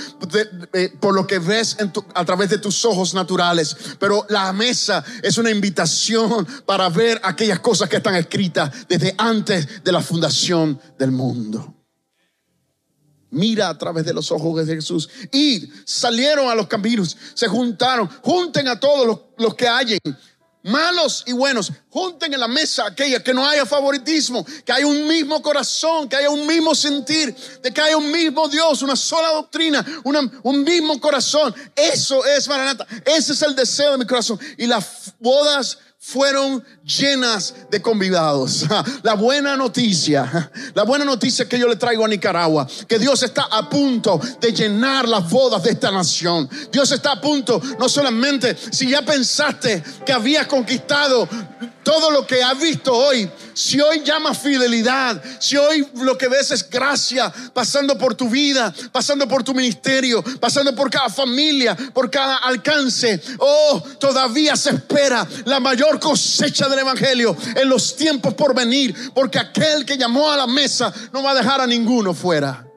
por 1.02 1.14
lo 1.14 1.28
que 1.28 1.40
ves 1.40 1.76
a 2.16 2.24
través 2.24 2.50
de 2.50 2.58
tus 2.58 2.86
ojos 2.86 3.14
naturales. 3.14 3.76
Pero 4.00 4.26
la 4.30 4.54
mesa 4.54 5.04
es 5.22 5.38
una 5.38 5.52
invitación 5.52 6.48
para 6.66 6.88
ver 6.88 7.20
aquellas 7.22 7.60
cosas 7.60 7.81
que 7.90 7.98
están 7.98 8.16
escritas 8.16 8.88
desde 8.88 9.14
antes 9.18 9.84
de 9.84 9.92
la 9.92 10.02
fundación 10.02 10.80
del 10.98 11.12
mundo. 11.12 11.76
Mira 13.32 13.70
a 13.70 13.78
través 13.78 14.06
de 14.06 14.14
los 14.14 14.32
ojos 14.32 14.66
de 14.66 14.76
Jesús. 14.76 15.10
Y 15.32 15.70
salieron 15.86 16.50
a 16.50 16.56
los 16.56 16.68
caminos, 16.68 17.16
se 17.34 17.48
juntaron, 17.48 18.08
junten 18.22 18.68
a 18.68 18.80
todos 18.80 19.08
los, 19.08 19.20
los 19.38 19.56
que 19.56 19.68
hallen 19.68 20.00
malos 20.64 21.24
y 21.26 21.34
buenos, 21.34 21.72
junten 21.90 22.34
en 22.34 22.40
la 22.40 22.48
mesa 22.48 22.88
aquella, 22.88 23.24
que 23.24 23.34
no 23.34 23.48
haya 23.48 23.66
favoritismo, 23.66 24.46
que 24.66 24.72
haya 24.72 24.86
un 24.86 25.08
mismo 25.08 25.42
corazón, 25.42 26.08
que 26.08 26.16
haya 26.16 26.30
un 26.30 26.46
mismo 26.46 26.76
sentir, 26.76 27.36
de 27.62 27.72
que 27.72 27.82
haya 27.82 27.98
un 27.98 28.12
mismo 28.12 28.48
Dios, 28.48 28.82
una 28.82 28.96
sola 28.96 29.30
doctrina, 29.30 29.84
un 30.04 30.64
mismo 30.64 31.00
corazón. 31.00 31.54
Eso 31.76 32.26
es 32.26 32.48
Maranata, 32.48 32.86
ese 33.06 33.34
es 33.34 33.42
el 33.42 33.56
deseo 33.56 33.94
de 33.94 33.98
mi 34.00 34.06
corazón. 34.06 34.40
Y 34.58 34.68
las 34.68 35.14
bodas 35.20 35.80
fueron 36.04 36.66
llenas 36.84 37.54
de 37.70 37.80
convidados. 37.80 38.66
La 39.04 39.14
buena 39.14 39.56
noticia, 39.56 40.52
la 40.74 40.84
buena 40.84 41.06
noticia 41.06 41.48
que 41.48 41.60
yo 41.60 41.68
le 41.68 41.76
traigo 41.76 42.04
a 42.04 42.08
Nicaragua, 42.08 42.68
que 42.88 42.98
Dios 42.98 43.22
está 43.22 43.44
a 43.44 43.70
punto 43.70 44.20
de 44.40 44.52
llenar 44.52 45.08
las 45.08 45.30
bodas 45.30 45.62
de 45.62 45.72
esta 45.72 45.92
nación. 45.92 46.50
Dios 46.72 46.92
está 46.92 47.14
a 47.14 47.22
punto, 47.22 47.62
no 47.80 47.88
solamente 47.88 48.58
si 48.72 48.90
ya 48.90 49.04
pensaste 49.04 49.84
que 50.04 50.12
habías 50.12 50.48
conquistado 50.48 51.30
todo 51.84 52.12
lo 52.12 52.26
que 52.26 52.44
has 52.44 52.60
visto 52.60 52.96
hoy, 52.96 53.30
si 53.54 53.80
hoy 53.82 54.02
llamas 54.04 54.38
fidelidad, 54.38 55.22
si 55.40 55.58
hoy 55.58 55.88
lo 55.96 56.18
que 56.18 56.28
ves 56.28 56.52
es 56.52 56.70
gracia 56.70 57.32
pasando 57.54 57.98
por 57.98 58.16
tu 58.16 58.30
vida, 58.30 58.74
pasando 58.92 59.28
por 59.28 59.44
tu 59.44 59.54
ministerio, 59.54 60.24
pasando 60.40 60.76
por 60.76 60.90
cada 60.90 61.10
familia, 61.10 61.76
por 61.94 62.10
cada 62.10 62.38
alcance, 62.38 63.22
oh, 63.40 63.82
todavía 64.00 64.56
se 64.56 64.72
espera 64.72 65.28
la 65.46 65.60
mayor 65.60 65.91
cosecha 66.00 66.68
del 66.70 66.80
Evangelio 66.80 67.36
en 67.56 67.70
los 67.70 67.96
tiempos 67.96 68.34
por 68.34 68.56
venir, 68.56 68.96
porque 69.14 69.40
aquel 69.40 69.86
que 69.86 69.98
llamó 69.98 70.32
a 70.32 70.38
la 70.38 70.48
mesa 70.48 70.94
no 71.14 71.24
va 71.24 71.32
a 71.32 71.36
dejar 71.36 71.62
a 71.62 71.68
ninguno 71.68 72.14
fuera. 72.14 72.71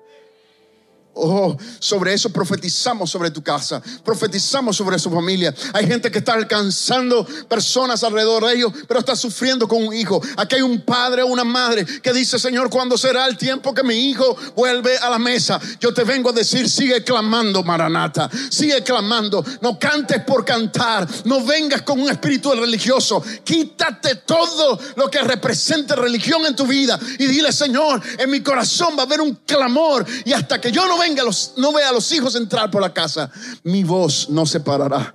Oh, 1.17 1.57
sobre 1.79 2.13
eso 2.13 2.31
profetizamos 2.31 3.09
sobre 3.09 3.31
tu 3.31 3.41
casa, 3.41 3.81
profetizamos 4.05 4.77
sobre 4.77 4.99
su 4.99 5.09
familia. 5.11 5.55
Hay 5.73 5.87
gente 5.87 6.11
que 6.11 6.19
está 6.19 6.33
alcanzando 6.33 7.25
personas 7.49 8.03
alrededor 8.03 8.45
de 8.47 8.55
ellos, 8.55 8.73
pero 8.89 8.99
está 8.99 9.15
sufriendo 9.15 9.69
con 9.69 9.87
un 9.87 9.95
hijo. 9.95 10.21
Aquí 10.37 10.57
hay 10.57 10.63
un 10.63 10.81
padre 10.81 11.23
o 11.23 11.27
una 11.27 11.45
madre 11.45 11.87
que 11.87 12.13
dice, 12.13 12.37
Señor, 12.37 12.69
¿cuándo 12.69 12.99
será 12.99 13.27
el 13.27 13.37
tiempo 13.37 13.73
que 13.73 13.85
mi 13.85 14.11
hijo 14.11 14.37
vuelve 14.57 14.99
a 14.99 15.09
la 15.09 15.21
mesa? 15.21 15.61
Yo 15.79 15.95
te 15.95 16.03
vengo 16.03 16.31
a 16.31 16.33
decir, 16.33 16.69
sigue 16.69 17.05
clamando, 17.05 17.63
Maranata, 17.63 18.29
sigue 18.51 18.83
clamando. 18.83 19.45
No 19.61 19.79
cantes 19.79 20.25
por 20.25 20.45
cantar, 20.45 21.07
no 21.27 21.45
vengas 21.45 21.83
con 21.83 22.01
un 22.01 22.11
espíritu 22.11 22.53
religioso. 22.53 23.23
Quítate 23.45 24.17
todo 24.17 24.81
lo 24.97 25.09
que 25.09 25.21
represente 25.21 25.95
religión 25.95 26.45
en 26.45 26.57
tu 26.57 26.67
vida 26.67 26.99
y 27.21 27.27
dile, 27.27 27.53
Señor, 27.53 28.03
en 28.19 28.31
mi 28.31 28.41
corazón 28.41 28.95
va 28.99 29.03
a 29.03 29.07
haber 29.07 29.21
un 29.21 29.37
clamor 29.47 30.05
y 30.25 30.33
hasta 30.33 30.61
que 30.61 30.73
yo 30.73 30.89
no 30.89 31.04
venga 31.05 31.23
no 31.57 31.73
vea 31.73 31.91
a 31.91 31.93
los 31.93 32.11
hijos 32.13 32.35
entrar 32.35 32.71
por 32.71 32.81
la 32.81 32.93
casa, 32.93 33.31
mi 33.63 33.85
voz 33.85 34.29
no 34.31 34.47
se 34.47 34.61
parará 34.61 35.15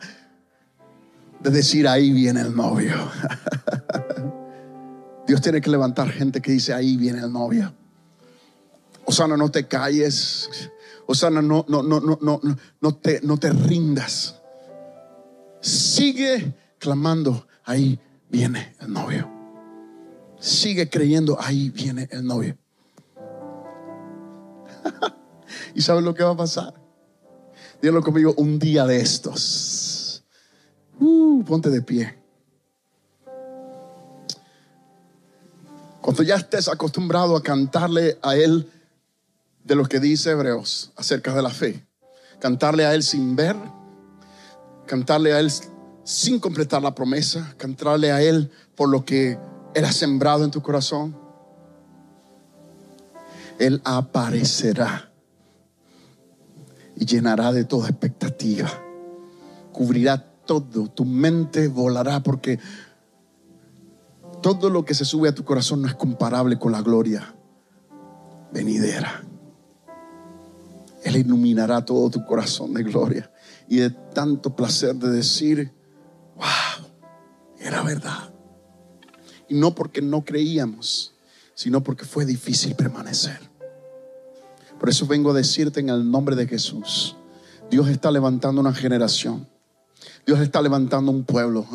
de 1.39 1.49
decir 1.49 1.87
ahí 1.87 2.11
viene 2.11 2.41
el 2.41 2.55
novio. 2.55 2.95
Dios 5.27 5.41
tiene 5.41 5.61
que 5.61 5.69
levantar 5.69 6.09
gente 6.09 6.41
que 6.41 6.51
dice 6.51 6.73
ahí 6.73 6.97
viene 6.97 7.19
el 7.19 7.31
novio. 7.31 7.73
Osana, 9.05 9.37
no 9.37 9.49
te 9.49 9.67
calles. 9.67 10.49
Osana, 11.07 11.41
no, 11.41 11.65
no, 11.67 11.81
no, 11.81 11.99
no, 11.99 12.19
no, 12.21 12.41
no 12.81 12.95
te, 12.95 13.21
no 13.23 13.37
te 13.37 13.51
rindas. 13.51 14.35
Sigue 15.61 16.53
clamando, 16.77 17.47
ahí 17.63 17.99
viene 18.29 18.75
el 18.79 18.93
novio. 18.93 19.29
Sigue 20.39 20.89
creyendo, 20.89 21.37
ahí 21.39 21.69
viene 21.69 22.07
el 22.11 22.25
novio. 22.25 22.57
¿Y 25.75 25.81
sabes 25.81 26.03
lo 26.03 26.13
que 26.13 26.23
va 26.23 26.31
a 26.31 26.37
pasar? 26.37 26.73
Dígalo 27.81 28.01
conmigo, 28.01 28.33
un 28.37 28.59
día 28.59 28.85
de 28.85 28.99
estos. 28.99 30.23
Uh, 30.99 31.43
ponte 31.43 31.69
de 31.69 31.81
pie. 31.81 32.17
Cuando 36.01 36.23
ya 36.23 36.35
estés 36.35 36.67
acostumbrado 36.67 37.35
a 37.35 37.43
cantarle 37.43 38.17
a 38.21 38.35
Él 38.35 38.69
de 39.63 39.75
lo 39.75 39.85
que 39.85 39.99
dice 39.99 40.31
Hebreos 40.31 40.91
acerca 40.95 41.33
de 41.33 41.41
la 41.41 41.51
fe, 41.51 41.85
cantarle 42.39 42.85
a 42.85 42.93
Él 42.95 43.03
sin 43.03 43.35
ver, 43.35 43.55
cantarle 44.85 45.33
a 45.33 45.39
Él 45.39 45.51
sin 46.03 46.39
completar 46.39 46.81
la 46.81 46.95
promesa, 46.95 47.53
cantarle 47.57 48.11
a 48.11 48.21
Él 48.21 48.51
por 48.75 48.89
lo 48.89 49.05
que 49.05 49.37
Él 49.73 49.85
ha 49.85 49.91
sembrado 49.91 50.43
en 50.43 50.51
tu 50.51 50.61
corazón, 50.61 51.15
Él 53.59 53.81
aparecerá 53.83 55.08
y 56.99 57.05
llenará 57.05 57.51
de 57.51 57.63
toda 57.63 57.89
expectativa. 57.89 58.69
Cubrirá 59.71 60.17
todo, 60.45 60.87
tu 60.87 61.05
mente 61.05 61.67
volará 61.67 62.21
porque 62.21 62.59
todo 64.41 64.69
lo 64.69 64.85
que 64.85 64.93
se 64.93 65.05
sube 65.05 65.29
a 65.29 65.35
tu 65.35 65.43
corazón 65.43 65.81
no 65.81 65.87
es 65.87 65.95
comparable 65.95 66.59
con 66.59 66.71
la 66.71 66.81
gloria 66.81 67.35
venidera. 68.51 69.23
Él 71.03 71.15
iluminará 71.15 71.83
todo 71.85 72.09
tu 72.09 72.25
corazón 72.25 72.73
de 72.73 72.83
gloria 72.83 73.31
y 73.69 73.77
de 73.77 73.89
tanto 73.89 74.55
placer 74.55 74.95
de 74.95 75.09
decir, 75.09 75.71
wow, 76.35 76.87
era 77.59 77.81
verdad. 77.83 78.33
Y 79.47 79.55
no 79.55 79.73
porque 79.73 80.01
no 80.01 80.25
creíamos, 80.25 81.13
sino 81.55 81.81
porque 81.81 82.05
fue 82.05 82.25
difícil 82.25 82.75
permanecer. 82.75 83.48
Por 84.79 84.89
eso 84.89 85.05
vengo 85.05 85.31
a 85.31 85.33
decirte 85.33 85.79
en 85.79 85.89
el 85.89 86.09
nombre 86.09 86.35
de 86.35 86.47
Jesús, 86.47 87.15
Dios 87.69 87.89
está 87.89 88.09
levantando 88.11 88.61
una 88.61 88.73
generación. 88.73 89.47
Dios 90.25 90.39
está 90.39 90.61
levantando 90.61 91.11
un 91.11 91.23
pueblo 91.23 91.67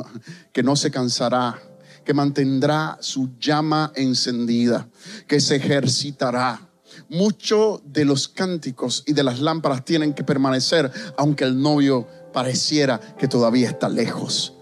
que 0.53 0.63
no 0.63 0.77
se 0.77 0.91
cansará, 0.91 1.61
que 2.05 2.15
mantendrá 2.15 2.97
su 3.01 3.31
llama 3.39 3.93
encendida, 3.95 4.89
que 5.27 5.41
se 5.41 5.57
ejercitará. 5.57 6.69
Muchos 7.09 7.81
de 7.85 8.05
los 8.05 8.29
cánticos 8.29 9.03
y 9.07 9.13
de 9.13 9.25
las 9.25 9.41
lámparas 9.41 9.85
tienen 9.85 10.15
que 10.15 10.25
permanecer, 10.25 10.91
aunque 11.17 11.45
el 11.45 11.61
novio 11.61 12.07
pareciera 12.33 12.99
que 13.19 13.29
todavía 13.29 13.69
está 13.69 13.89
lejos. 13.89 14.55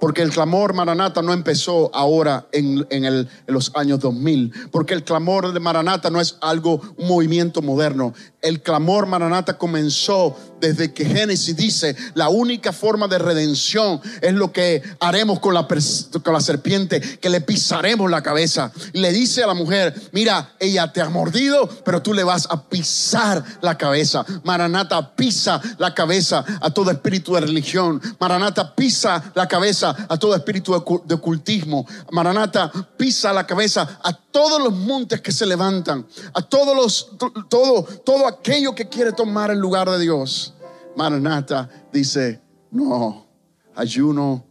Porque 0.00 0.22
el 0.22 0.30
clamor 0.30 0.74
Maranata 0.74 1.22
no 1.22 1.32
empezó 1.32 1.90
ahora 1.94 2.46
en, 2.52 2.86
en, 2.90 3.28
los 3.46 3.72
años 3.74 4.00
2000. 4.00 4.52
Porque 4.70 4.94
el 4.94 5.04
clamor 5.04 5.52
de 5.52 5.60
Maranata 5.60 6.10
no 6.10 6.20
es 6.20 6.36
algo, 6.40 6.80
un 6.96 7.08
movimiento 7.08 7.62
moderno. 7.62 8.12
El 8.44 8.60
clamor 8.60 9.06
Maranata 9.06 9.56
comenzó 9.56 10.36
desde 10.60 10.92
que 10.92 11.04
Génesis 11.04 11.56
dice, 11.56 11.96
la 12.14 12.28
única 12.28 12.72
forma 12.72 13.08
de 13.08 13.18
redención 13.18 14.00
es 14.20 14.32
lo 14.32 14.52
que 14.52 14.82
haremos 15.00 15.40
con 15.40 15.54
la, 15.54 15.66
con 15.66 16.32
la 16.32 16.40
serpiente, 16.40 17.00
que 17.00 17.30
le 17.30 17.40
pisaremos 17.40 18.10
la 18.10 18.22
cabeza. 18.22 18.70
Le 18.92 19.12
dice 19.12 19.42
a 19.42 19.46
la 19.46 19.54
mujer, 19.54 19.94
mira, 20.12 20.54
ella 20.58 20.92
te 20.92 21.00
ha 21.00 21.08
mordido, 21.08 21.68
pero 21.84 22.02
tú 22.02 22.12
le 22.12 22.24
vas 22.24 22.46
a 22.50 22.62
pisar 22.62 23.42
la 23.62 23.76
cabeza. 23.78 24.24
Maranata 24.44 25.14
pisa 25.14 25.60
la 25.78 25.94
cabeza 25.94 26.44
a 26.60 26.70
todo 26.70 26.90
espíritu 26.90 27.34
de 27.34 27.40
religión. 27.40 28.00
Maranata 28.18 28.74
pisa 28.74 29.32
la 29.34 29.48
cabeza 29.48 30.06
a 30.08 30.16
todo 30.18 30.34
espíritu 30.34 30.72
de 31.04 31.14
ocultismo. 31.14 31.86
Maranata 32.10 32.70
pisa 32.96 33.32
la 33.32 33.46
cabeza 33.46 34.00
a 34.02 34.12
todos 34.12 34.60
los 34.60 34.72
montes 34.72 35.20
que 35.20 35.30
se 35.30 35.46
levantan, 35.46 36.06
a 36.32 36.42
todos 36.42 36.74
los, 36.74 37.10
todo, 37.48 37.84
todo 38.04 38.26
aquello 38.34 38.74
que 38.74 38.88
quiere 38.88 39.12
tomar 39.12 39.50
el 39.50 39.58
lugar 39.58 39.88
de 39.88 39.98
Dios. 39.98 40.54
Maranata 40.96 41.68
dice, 41.92 42.40
no, 42.70 43.26
ayuno 43.74 44.44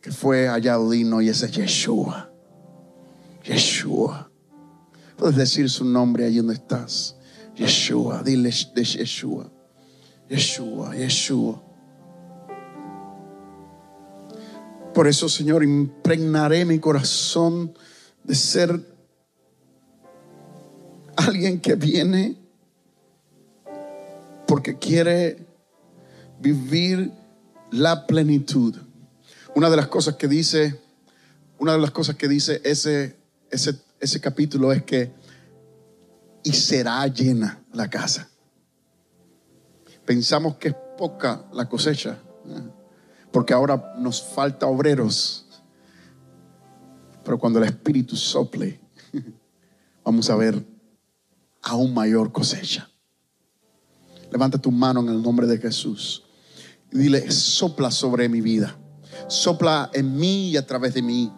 que 0.00 0.12
fue 0.12 0.48
Ayaudino 0.48 1.20
y 1.20 1.28
ese 1.28 1.46
es 1.46 1.52
Yeshua. 1.52 2.30
Yeshua. 3.44 4.30
Puedes 5.16 5.36
decir 5.36 5.68
su 5.68 5.84
nombre 5.84 6.26
ahí 6.26 6.36
donde 6.36 6.54
estás. 6.54 7.16
Yeshua, 7.56 8.22
dile 8.22 8.50
de 8.74 8.84
Yeshua. 8.84 9.50
Yeshua, 10.28 10.94
Yeshua. 10.94 11.62
Por 14.94 15.06
eso, 15.06 15.28
Señor, 15.28 15.62
impregnaré 15.64 16.64
mi 16.64 16.78
corazón 16.78 17.72
de 18.24 18.34
ser 18.34 18.80
alguien 21.16 21.60
que 21.60 21.74
viene 21.74 22.36
porque 24.48 24.78
quiere 24.78 25.46
vivir 26.40 27.12
la 27.70 28.06
plenitud. 28.06 28.74
Una 29.54 29.68
de 29.68 29.76
las 29.76 29.88
cosas 29.88 30.16
que 30.16 30.26
dice, 30.26 30.80
una 31.58 31.74
de 31.74 31.78
las 31.78 31.90
cosas 31.90 32.16
que 32.16 32.28
dice 32.28 32.62
ese, 32.64 33.18
ese, 33.50 33.78
ese 34.00 34.20
capítulo 34.22 34.72
es 34.72 34.82
que 34.84 35.12
y 36.42 36.52
será 36.54 37.06
llena 37.08 37.62
la 37.74 37.90
casa. 37.90 38.30
Pensamos 40.06 40.56
que 40.56 40.68
es 40.68 40.74
poca 40.96 41.44
la 41.52 41.68
cosecha, 41.68 42.18
¿eh? 42.46 42.70
porque 43.30 43.52
ahora 43.52 43.92
nos 43.98 44.22
falta 44.22 44.66
obreros. 44.66 45.44
Pero 47.22 47.38
cuando 47.38 47.58
el 47.58 47.66
Espíritu 47.66 48.16
sople, 48.16 48.80
vamos 50.02 50.30
a 50.30 50.36
ver 50.36 50.64
aún 51.60 51.92
mayor 51.92 52.32
cosecha. 52.32 52.88
Levanta 54.30 54.58
tu 54.58 54.70
mano 54.70 55.00
en 55.00 55.08
el 55.08 55.22
nombre 55.22 55.46
de 55.46 55.58
Jesús. 55.58 56.24
Y 56.92 56.98
dile, 56.98 57.30
sopla 57.30 57.90
sobre 57.90 58.28
mi 58.28 58.40
vida, 58.40 58.78
sopla 59.28 59.90
en 59.92 60.16
mí 60.16 60.50
y 60.50 60.56
a 60.56 60.66
través 60.66 60.94
de 60.94 61.02
mí, 61.02 61.30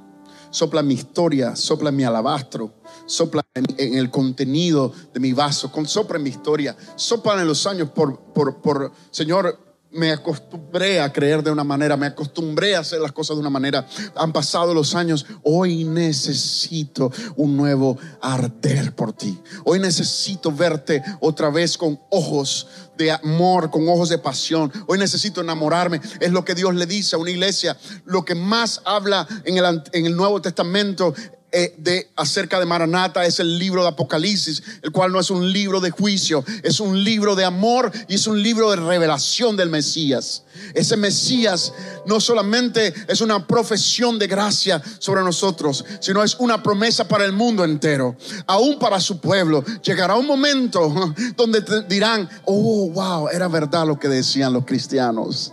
sopla 0.50 0.82
mi 0.82 0.94
historia, 0.94 1.56
sopla 1.56 1.90
mi 1.90 2.04
alabastro, 2.04 2.74
sopla 3.06 3.42
en, 3.54 3.94
el 3.94 4.10
contenido 4.10 4.92
de 5.12 5.20
mi 5.20 5.32
vaso, 5.32 5.72
sopla 5.86 6.18
en 6.18 6.22
mi 6.22 6.30
historia, 6.30 6.76
sopla 6.94 7.40
en 7.40 7.48
los 7.48 7.66
años 7.66 7.90
por, 7.90 8.32
por, 8.32 8.60
por 8.60 8.92
Señor, 9.10 9.69
me 9.92 10.12
acostumbré 10.12 11.00
a 11.00 11.12
creer 11.12 11.42
de 11.42 11.50
una 11.50 11.64
manera, 11.64 11.96
me 11.96 12.06
acostumbré 12.06 12.76
a 12.76 12.80
hacer 12.80 13.00
las 13.00 13.12
cosas 13.12 13.36
de 13.36 13.40
una 13.40 13.50
manera. 13.50 13.86
Han 14.16 14.32
pasado 14.32 14.72
los 14.72 14.94
años, 14.94 15.26
hoy 15.42 15.84
necesito 15.84 17.10
un 17.36 17.56
nuevo 17.56 17.98
arder 18.20 18.94
por 18.94 19.12
ti. 19.12 19.38
Hoy 19.64 19.80
necesito 19.80 20.52
verte 20.52 21.02
otra 21.20 21.50
vez 21.50 21.76
con 21.76 22.00
ojos 22.10 22.68
de 22.96 23.10
amor, 23.10 23.70
con 23.70 23.88
ojos 23.88 24.10
de 24.10 24.18
pasión. 24.18 24.70
Hoy 24.86 24.98
necesito 24.98 25.40
enamorarme. 25.40 26.00
Es 26.20 26.30
lo 26.30 26.44
que 26.44 26.54
Dios 26.54 26.74
le 26.74 26.86
dice 26.86 27.16
a 27.16 27.18
una 27.18 27.30
iglesia. 27.30 27.76
Lo 28.04 28.24
que 28.24 28.34
más 28.34 28.82
habla 28.84 29.26
en 29.44 29.56
el, 29.56 29.82
en 29.92 30.06
el 30.06 30.14
Nuevo 30.14 30.40
Testamento 30.40 31.14
eh, 31.52 31.74
de, 31.78 32.08
acerca 32.16 32.60
de 32.60 32.66
Maranata 32.66 33.24
es 33.24 33.40
el 33.40 33.58
libro 33.58 33.82
de 33.82 33.88
Apocalipsis, 33.88 34.62
el 34.82 34.92
cual 34.92 35.10
no 35.10 35.18
es 35.18 35.30
un 35.30 35.52
libro 35.52 35.80
de 35.80 35.90
juicio, 35.90 36.44
es 36.62 36.78
un 36.78 37.02
libro 37.02 37.34
de 37.34 37.44
amor 37.44 37.90
y 38.08 38.14
es 38.14 38.26
un 38.26 38.40
libro 38.42 38.70
de 38.70 38.76
revelación 38.76 39.56
del 39.56 39.68
Mesías. 39.68 40.44
Ese 40.74 40.96
Mesías 40.96 41.72
no 42.06 42.20
solamente 42.20 42.94
es 43.08 43.20
una 43.20 43.46
profesión 43.46 44.18
de 44.18 44.28
gracia 44.28 44.80
sobre 44.98 45.22
nosotros, 45.22 45.84
sino 46.00 46.22
es 46.22 46.36
una 46.38 46.62
promesa 46.62 47.08
para 47.08 47.24
el 47.24 47.32
mundo 47.32 47.64
entero, 47.64 48.16
aún 48.46 48.78
para 48.78 49.00
su 49.00 49.20
pueblo. 49.20 49.64
Llegará 49.82 50.14
un 50.14 50.26
momento 50.26 51.14
donde 51.36 51.64
dirán, 51.88 52.28
oh, 52.44 52.90
wow, 52.90 53.28
era 53.28 53.48
verdad 53.48 53.86
lo 53.86 53.98
que 53.98 54.08
decían 54.08 54.52
los 54.52 54.64
cristianos. 54.64 55.52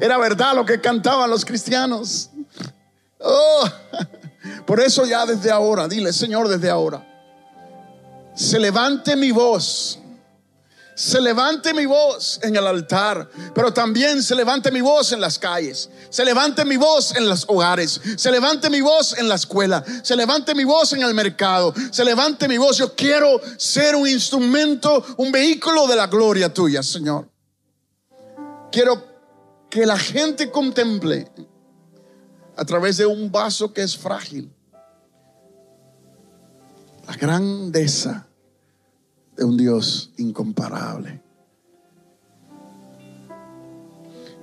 Era 0.00 0.18
verdad 0.18 0.54
lo 0.54 0.66
que 0.66 0.80
cantaban 0.80 1.30
los 1.30 1.44
cristianos. 1.44 2.30
Oh, 3.22 3.68
por 4.66 4.80
eso 4.80 5.04
ya 5.04 5.26
desde 5.26 5.50
ahora, 5.50 5.88
dile, 5.88 6.12
Señor, 6.12 6.48
desde 6.48 6.70
ahora, 6.70 7.06
se 8.34 8.58
levante 8.58 9.16
mi 9.16 9.30
voz. 9.30 9.98
Se 11.00 11.18
levante 11.18 11.72
mi 11.72 11.86
voz 11.86 12.40
en 12.42 12.54
el 12.56 12.66
altar, 12.66 13.30
pero 13.54 13.72
también 13.72 14.22
se 14.22 14.34
levante 14.34 14.70
mi 14.70 14.82
voz 14.82 15.12
en 15.12 15.20
las 15.22 15.38
calles, 15.38 15.88
se 16.10 16.22
levante 16.26 16.62
mi 16.66 16.76
voz 16.76 17.16
en 17.16 17.26
los 17.26 17.46
hogares, 17.48 17.98
se 18.18 18.30
levante 18.30 18.68
mi 18.68 18.82
voz 18.82 19.16
en 19.16 19.26
la 19.26 19.36
escuela, 19.36 19.82
se 20.02 20.14
levante 20.14 20.54
mi 20.54 20.64
voz 20.64 20.92
en 20.92 21.00
el 21.00 21.14
mercado, 21.14 21.72
se 21.90 22.04
levante 22.04 22.46
mi 22.48 22.58
voz. 22.58 22.76
Yo 22.76 22.94
quiero 22.94 23.40
ser 23.56 23.96
un 23.96 24.06
instrumento, 24.06 25.02
un 25.16 25.32
vehículo 25.32 25.86
de 25.86 25.96
la 25.96 26.06
gloria 26.06 26.52
tuya, 26.52 26.82
Señor. 26.82 27.30
Quiero 28.70 29.02
que 29.70 29.86
la 29.86 29.98
gente 29.98 30.50
contemple 30.50 31.30
a 32.60 32.64
través 32.66 32.98
de 32.98 33.06
un 33.06 33.32
vaso 33.32 33.72
que 33.72 33.80
es 33.80 33.96
frágil. 33.96 34.52
La 37.06 37.16
grandeza 37.16 38.26
de 39.34 39.44
un 39.44 39.56
Dios 39.56 40.12
incomparable. 40.18 41.22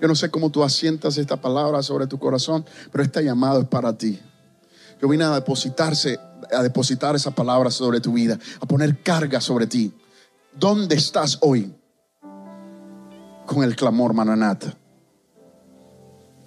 Yo 0.02 0.08
no 0.08 0.16
sé 0.16 0.32
cómo 0.32 0.50
tú 0.50 0.64
asientas 0.64 1.16
esta 1.20 1.40
palabra 1.40 1.84
sobre 1.84 2.08
tu 2.08 2.18
corazón, 2.18 2.66
pero 2.92 3.04
este 3.04 3.24
llamado 3.24 3.62
es 3.62 3.68
para 3.68 3.96
ti. 3.96 4.20
Yo 5.00 5.08
vine 5.08 5.24
a 5.24 5.36
depositarse, 5.36 6.20
a 6.52 6.64
depositar 6.64 7.16
esa 7.16 7.30
palabra 7.30 7.70
sobre 7.70 8.02
tu 8.02 8.14
vida, 8.14 8.40
a 8.60 8.66
poner 8.66 9.04
carga 9.04 9.40
sobre 9.40 9.68
ti. 9.68 9.94
¿Dónde 10.56 10.96
estás 10.96 11.38
hoy? 11.42 11.72
Con 13.46 13.64
el 13.64 13.76
clamor 13.76 14.16
mananata. 14.16 14.76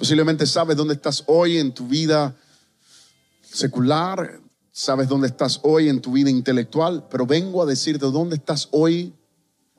Posiblemente 0.00 0.46
sabes 0.46 0.78
dónde 0.78 0.94
estás 0.94 1.24
hoy 1.26 1.58
en 1.58 1.74
tu 1.74 1.86
vida 1.86 2.34
secular, 3.42 4.40
sabes 4.72 5.10
dónde 5.10 5.26
estás 5.26 5.60
hoy 5.62 5.90
en 5.90 6.00
tu 6.00 6.12
vida 6.12 6.30
intelectual, 6.30 7.06
pero 7.10 7.26
vengo 7.26 7.62
a 7.62 7.66
decirte 7.66 8.06
dónde 8.06 8.36
estás 8.36 8.68
hoy, 8.70 9.12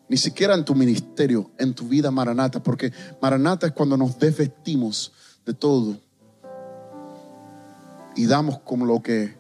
ni 0.10 0.18
siquiera 0.18 0.54
en 0.54 0.64
tu 0.64 0.76
ministerio, 0.76 1.50
en 1.58 1.74
tu 1.74 1.88
vida 1.88 2.12
maranata, 2.12 2.62
porque 2.62 2.94
maranata 3.20 3.66
es 3.66 3.74
cuando 3.74 3.98
nos 3.98 4.20
desvestimos 4.20 5.12
de 5.44 5.56
todo 5.56 5.98
y 8.16 8.28
damos 8.28 8.60
como 8.60 8.86
lo 8.86 9.02
que 9.02 9.36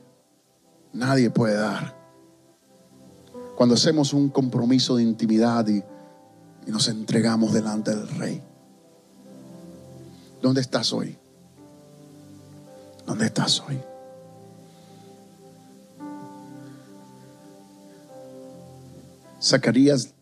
nadie 0.93 1.29
puede 1.29 1.57
dar. 1.57 1.95
Cuando 3.55 3.75
hacemos 3.75 4.13
un 4.13 4.29
compromiso 4.29 4.95
de 4.95 5.03
intimidad 5.03 5.67
y, 5.67 5.83
y 6.65 6.71
nos 6.71 6.87
entregamos 6.87 7.53
delante 7.53 7.95
del 7.95 8.07
rey. 8.17 8.41
¿Dónde 10.41 10.61
estás 10.61 10.91
hoy? 10.91 11.17
¿Dónde 13.05 13.25
estás 13.25 13.61
hoy? 13.61 13.79
Zacarías 19.41 20.13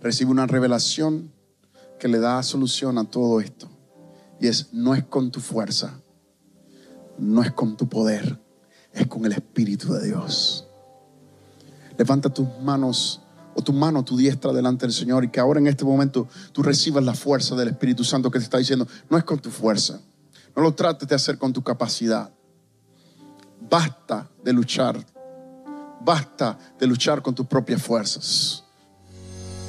recibe 0.00 0.30
una 0.30 0.46
revelación 0.46 1.32
que 1.98 2.08
le 2.08 2.18
da 2.18 2.42
solución 2.42 2.98
a 2.98 3.04
todo 3.04 3.40
esto. 3.40 3.68
Y 4.40 4.48
es, 4.48 4.72
no 4.72 4.94
es 4.94 5.04
con 5.04 5.30
tu 5.30 5.40
fuerza, 5.40 6.00
no 7.18 7.42
es 7.42 7.52
con 7.52 7.76
tu 7.76 7.88
poder, 7.88 8.40
es 8.92 9.06
con 9.06 9.24
el 9.26 9.32
Espíritu 9.32 9.92
de 9.92 10.06
Dios. 10.06 10.66
Levanta 11.98 12.30
tus 12.30 12.48
manos 12.62 13.20
o 13.54 13.62
tu 13.62 13.72
mano, 13.72 14.04
tu 14.04 14.16
diestra 14.16 14.52
delante 14.52 14.86
del 14.86 14.92
Señor 14.92 15.24
y 15.24 15.28
que 15.28 15.40
ahora 15.40 15.60
en 15.60 15.66
este 15.66 15.84
momento 15.84 16.28
tú 16.52 16.62
recibas 16.62 17.04
la 17.04 17.14
fuerza 17.14 17.54
del 17.54 17.68
Espíritu 17.68 18.04
Santo 18.04 18.30
que 18.30 18.38
te 18.38 18.44
está 18.44 18.58
diciendo, 18.58 18.86
no 19.08 19.18
es 19.18 19.24
con 19.24 19.38
tu 19.38 19.50
fuerza, 19.50 20.00
no 20.56 20.62
lo 20.62 20.74
trates 20.74 21.08
de 21.08 21.14
hacer 21.14 21.38
con 21.38 21.52
tu 21.52 21.62
capacidad. 21.62 22.30
Basta 23.68 24.28
de 24.42 24.52
luchar, 24.52 25.04
basta 26.04 26.58
de 26.78 26.86
luchar 26.86 27.22
con 27.22 27.34
tus 27.34 27.46
propias 27.46 27.82
fuerzas. 27.82 28.64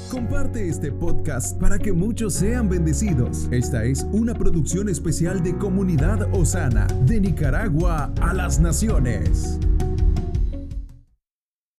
Comparte 0.09 0.67
este 0.67 0.91
podcast 0.91 1.57
para 1.57 1.79
que 1.79 1.93
muchos 1.93 2.33
sean 2.33 2.67
bendecidos. 2.67 3.47
Esta 3.49 3.85
es 3.85 4.05
una 4.11 4.33
producción 4.33 4.89
especial 4.89 5.41
de 5.41 5.57
Comunidad 5.57 6.27
Osana, 6.33 6.85
de 7.05 7.21
Nicaragua 7.21 8.13
a 8.19 8.33
las 8.33 8.59
Naciones. 8.59 9.57